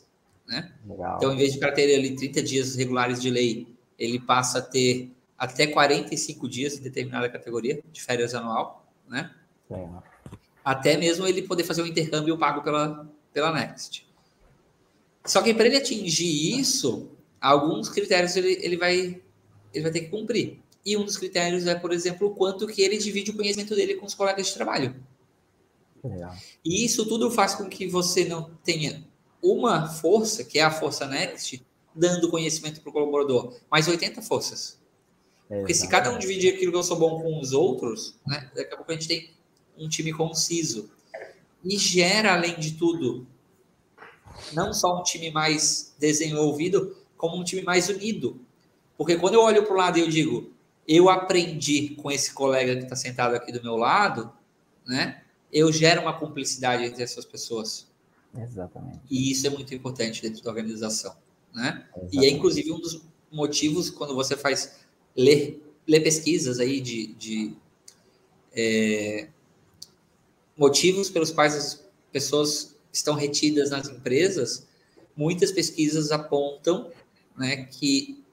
[0.50, 0.74] né?
[0.86, 1.18] Legal.
[1.18, 4.62] Então, em vez de cara ter ali 30 dias regulares de lei, ele passa a
[4.62, 9.32] ter até 45 dias em determinada categoria de férias anual, né?
[9.70, 9.88] É.
[10.66, 14.06] Até mesmo ele poder fazer um intercâmbio pago pela, pela Next.
[15.24, 19.22] Só que para ele atingir isso, alguns critérios ele, ele, vai,
[19.74, 20.60] ele vai ter que cumprir.
[20.84, 23.96] E um dos critérios é, por exemplo, o quanto que ele divide o conhecimento dele
[23.96, 24.96] com os colegas de trabalho.
[26.04, 26.34] Legal.
[26.66, 29.08] E isso tudo faz com que você não tenha
[29.42, 31.66] uma força, que é a força Next,
[31.96, 34.80] dando conhecimento para o colaborador, mais 80 forças.
[35.48, 38.74] Porque se cada um dividir aquilo que eu sou bom com os outros, né, daqui
[38.74, 39.32] a pouco a gente tem
[39.78, 40.92] um time conciso.
[41.64, 43.26] E gera, além de tudo,
[44.54, 48.40] não só um time mais desenvolvido, como um time mais unido.
[48.96, 50.54] Porque quando eu olho para o lado e eu digo,
[50.88, 54.32] eu aprendi com esse colega que está sentado aqui do meu lado,
[54.86, 55.24] né?
[55.52, 57.89] Eu gero uma cumplicidade entre essas pessoas.
[58.38, 59.00] Exatamente.
[59.10, 61.16] E isso é muito importante dentro da organização,
[61.54, 61.86] né?
[61.96, 62.18] Exatamente.
[62.18, 63.02] E é inclusive um dos
[63.32, 64.80] motivos quando você faz
[65.16, 67.56] ler, ler pesquisas aí de, de
[68.54, 69.30] é,
[70.58, 74.68] motivos pelos quais as pessoas estão retidas nas empresas,
[75.16, 76.92] muitas pesquisas apontam
[77.38, 78.24] né, que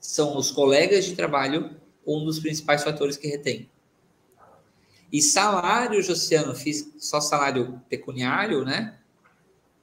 [0.00, 1.76] são os colegas de trabalho
[2.06, 3.68] um dos principais fatores que retém.
[5.12, 8.99] E salário, Josiano, fiz só salário pecuniário, né?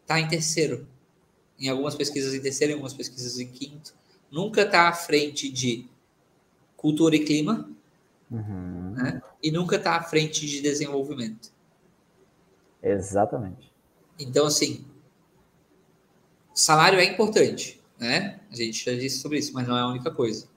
[0.08, 0.88] Tá em terceiro.
[1.60, 3.94] Em algumas pesquisas em terceiro, em algumas pesquisas em quinto.
[4.32, 5.88] Nunca está à frente de
[6.76, 7.70] cultura e clima,
[8.32, 8.94] uhum.
[8.96, 9.22] né?
[9.44, 11.52] E nunca está à frente de desenvolvimento.
[12.82, 13.72] Exatamente.
[14.20, 14.86] Então, assim,
[16.54, 18.40] salário é importante né?
[18.52, 20.48] A gente já disse sobre isso, mas não é a única coisa.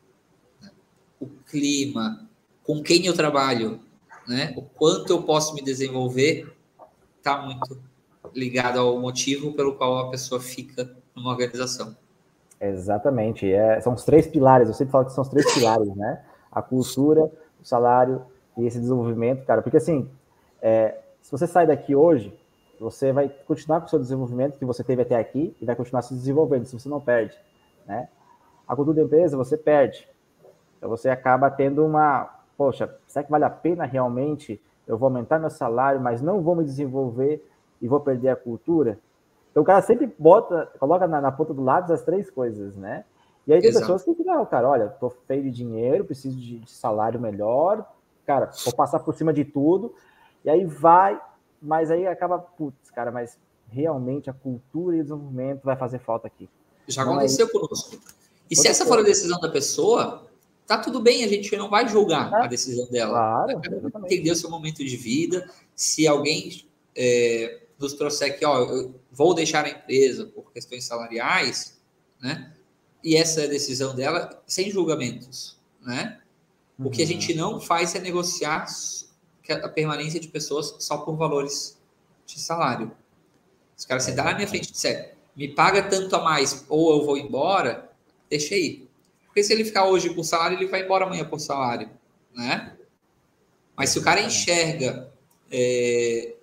[1.19, 2.29] O clima,
[2.63, 3.81] com quem eu trabalho,
[4.27, 4.53] né?
[4.57, 6.55] O quanto eu posso me desenvolver,
[7.19, 7.83] está muito
[8.35, 11.97] ligado ao motivo pelo qual a pessoa fica numa organização.
[12.61, 13.51] Exatamente.
[13.51, 16.23] É, são os três pilares, eu sempre falo que são os três pilares, né?
[16.53, 18.23] A cultura, o salário
[18.57, 19.63] e esse desenvolvimento, cara.
[19.63, 20.09] Porque assim,
[20.61, 22.37] é, se você sai daqui hoje,
[22.79, 26.03] você vai continuar com o seu desenvolvimento que você teve até aqui e vai continuar
[26.03, 27.37] se desenvolvendo, se você não perde,
[27.87, 28.09] né?
[28.67, 30.09] A cultura da empresa, você perde.
[30.77, 35.39] Então você acaba tendo uma, poxa, será que vale a pena realmente eu vou aumentar
[35.39, 37.47] meu salário, mas não vou me desenvolver
[37.81, 38.99] e vou perder a cultura?
[39.51, 43.05] Então o cara sempre bota, coloca na, na ponta do lado as três coisas, né?
[43.47, 43.93] E aí tem Exato.
[43.93, 47.85] pessoas que não, cara, olha, tô feio de dinheiro, preciso de, de, salário melhor,
[48.27, 49.95] cara, vou passar por cima de tudo,
[50.45, 51.21] e aí vai,
[51.61, 56.27] mas aí acaba, putz, cara, mas realmente a cultura e o desenvolvimento vai fazer falta
[56.27, 56.49] aqui.
[56.87, 57.99] Já não é aconteceu é conosco.
[58.51, 60.27] E se essa for a decisão da pessoa,
[60.67, 62.45] tá tudo bem, a gente não vai julgar é.
[62.45, 63.13] a decisão dela.
[63.13, 63.61] Claro,
[64.05, 65.49] entender o seu momento de vida.
[65.75, 66.65] Se alguém
[66.97, 71.81] é, nos trouxer aqui, ó, eu vou deixar a empresa por questões salariais,
[72.21, 72.53] né?
[73.03, 76.21] E essa é a decisão dela, sem julgamentos, né?
[76.79, 76.87] Uhum.
[76.87, 77.11] O que a uhum.
[77.11, 78.67] gente não faz é negociar
[79.51, 81.81] a permanência de pessoas só por valores
[82.27, 82.93] de salário.
[83.77, 86.99] Os caras se dá na minha frente e disser, me paga tanto a mais ou
[86.99, 87.91] eu vou embora,
[88.29, 88.87] deixa aí.
[89.25, 91.89] Porque se ele ficar hoje por salário, ele vai embora amanhã por salário,
[92.35, 92.77] né?
[93.75, 95.11] Mas se o cara enxerga
[95.51, 96.35] é,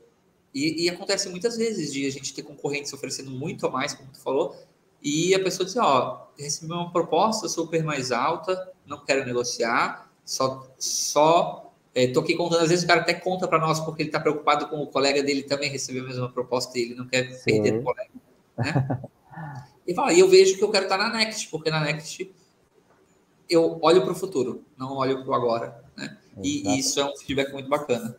[0.54, 4.12] e, e, acontece muitas vezes de a gente ter concorrentes oferecendo muito a mais, como
[4.12, 4.56] tu falou,
[5.02, 10.68] e a pessoa diz, ó, recebi uma proposta super mais alta, não quero negociar, só,
[10.78, 14.10] só é, tô aqui contando, às vezes o cara até conta para nós porque ele
[14.10, 17.32] está preocupado com o colega dele também receber a mesma proposta e ele não quer
[17.32, 17.62] Sim.
[17.62, 18.12] perder o colega,
[18.58, 19.02] né?
[19.88, 22.32] e fala, e eu vejo que eu quero estar na Next, porque na Next
[23.50, 26.18] eu olho para o futuro, não olho para o agora, né?
[26.44, 28.16] E, e isso é um feedback muito bacana.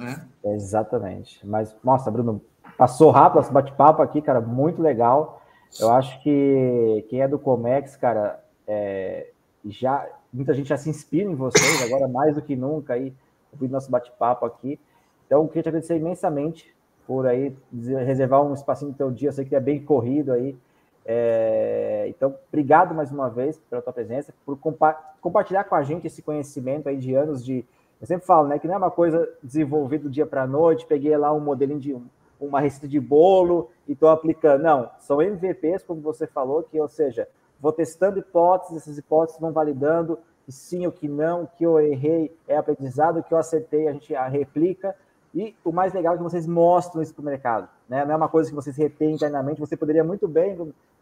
[0.00, 0.26] Né?
[0.44, 1.46] Exatamente.
[1.46, 2.40] Mas, nossa, Bruno,
[2.76, 5.42] passou rápido esse bate-papo aqui, cara, muito legal.
[5.78, 9.28] Eu acho que quem é do Comex, cara, é,
[9.64, 13.12] já muita gente já se inspira em vocês, agora mais do que nunca, aí,
[13.52, 14.78] ouvindo nosso bate-papo aqui.
[15.26, 16.74] Então, queria te agradecer imensamente
[17.06, 17.56] por aí
[18.04, 20.56] reservar um espacinho no teu dia, eu sei que é bem corrido aí.
[21.04, 26.06] É, então, obrigado mais uma vez pela tua presença, por compa compartilhar com a gente
[26.06, 27.64] esse conhecimento aí de anos de,
[28.00, 30.86] eu sempre falo, né, que não é uma coisa desenvolvida do dia para a noite,
[30.86, 31.96] peguei lá um modelinho de
[32.40, 34.62] uma receita de bolo e estou aplicando.
[34.62, 37.28] Não, são MVPs, como você falou, que, ou seja,
[37.60, 42.34] vou testando hipóteses, essas hipóteses vão validando que sim ou que não, que eu errei
[42.48, 44.96] é aprendizado, que eu acertei a gente replica.
[45.32, 47.68] E o mais legal é que vocês mostram isso para o mercado.
[47.88, 48.04] Né?
[48.04, 49.60] Não é uma coisa que vocês retêm internamente.
[49.60, 50.56] Você poderia muito bem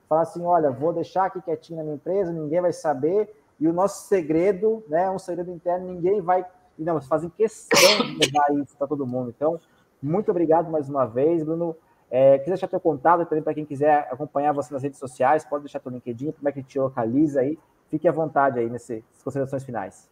[0.06, 3.34] falar assim: olha, vou deixar aqui quietinho na minha empresa, ninguém vai saber.
[3.58, 6.44] E o nosso segredo, né, um segredo interno, ninguém vai
[6.78, 9.32] e não, vocês fazem questão de levar isso para todo mundo.
[9.34, 9.60] Então,
[10.00, 11.76] muito obrigado mais uma vez, Bruno.
[12.10, 15.64] É, quiser deixar teu contato também para quem quiser acompanhar você nas redes sociais, pode
[15.64, 17.58] deixar teu LinkedIn, como é que te localiza aí.
[17.90, 20.08] Fique à vontade aí nessas considerações finais.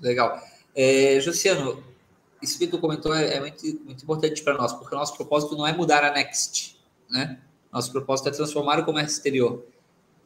[0.00, 0.38] Legal.
[0.74, 1.82] É, Luciano,
[2.42, 5.56] isso que tu comentou é, é muito, muito importante para nós, porque o nosso propósito
[5.56, 6.78] não é mudar a Next,
[7.10, 7.38] né?
[7.72, 9.64] Nosso propósito é transformar o comércio exterior.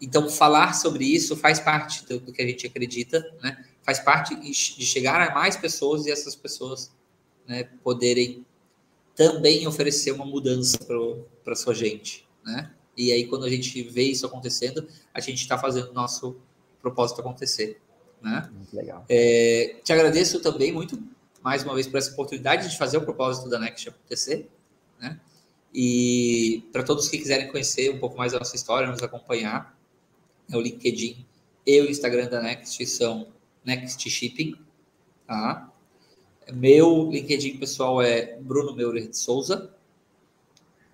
[0.00, 3.64] Então, falar sobre isso faz parte do, do que a gente acredita, né?
[3.82, 6.92] Faz parte de chegar a mais pessoas e essas pessoas
[7.46, 8.46] né, poderem
[9.14, 10.78] também oferecer uma mudança
[11.44, 12.72] para a sua gente, né?
[12.96, 16.36] E aí, quando a gente vê isso acontecendo, a gente está fazendo o nosso
[16.80, 17.80] propósito acontecer,
[18.20, 18.50] né?
[18.52, 19.04] Muito legal.
[19.08, 21.02] É, te agradeço também muito,
[21.42, 24.48] mais uma vez, por essa oportunidade de fazer o propósito da Next acontecer,
[25.00, 25.18] né?
[25.74, 29.78] E para todos que quiserem conhecer um pouco mais da nossa história, nos acompanhar,
[30.50, 31.24] é o LinkedIn
[31.66, 33.28] e o Instagram da Next são
[33.64, 34.54] Next Shipping,
[35.26, 35.72] tá?
[36.52, 39.74] Meu LinkedIn pessoal é Bruno Meurer de Souza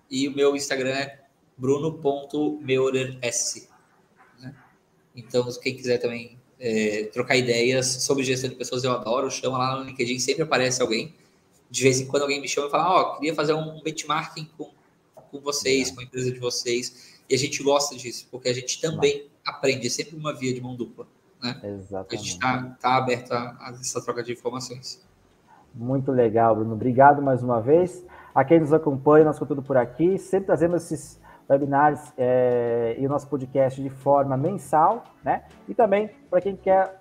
[0.09, 1.19] e o meu Instagram é
[1.57, 3.67] bruno.meurers.
[4.39, 4.55] Né?
[5.15, 9.29] Então, quem quiser também é, trocar ideias sobre gestão de pessoas, eu adoro.
[9.29, 11.13] Chama lá no LinkedIn, sempre aparece alguém.
[11.69, 14.49] De vez em quando alguém me chama e fala: Ó, oh, queria fazer um benchmarking
[14.57, 14.71] com,
[15.15, 17.19] com vocês, com a empresa de vocês.
[17.29, 20.59] E a gente gosta disso, porque a gente também aprende, é sempre uma via de
[20.59, 21.07] mão dupla.
[21.41, 21.55] Né?
[21.63, 22.13] Exatamente.
[22.13, 25.01] A gente está tá aberto a, a, essa troca de informações.
[25.73, 26.73] Muito legal, Bruno.
[26.73, 28.03] Obrigado mais uma vez.
[28.33, 30.17] A quem nos acompanha, nosso conteúdo por aqui.
[30.17, 35.45] Sempre trazemos esses webinars é, e o nosso podcast de forma mensal, né?
[35.67, 36.95] E também, para quem quer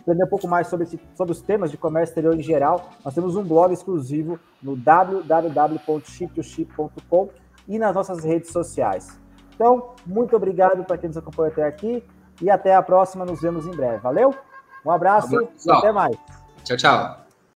[0.00, 3.14] aprender um pouco mais sobre, esse, sobre os temas de comércio exterior em geral, nós
[3.14, 7.30] temos um blog exclusivo no www.chiptochip.com
[7.66, 9.18] e nas nossas redes sociais.
[9.54, 12.04] Então, muito obrigado para quem nos acompanhou até aqui
[12.40, 13.24] e até a próxima.
[13.24, 13.98] Nos vemos em breve.
[13.98, 14.34] Valeu?
[14.84, 15.36] Um abraço
[15.66, 16.16] e até mais.
[16.64, 17.25] Tchau, tchau.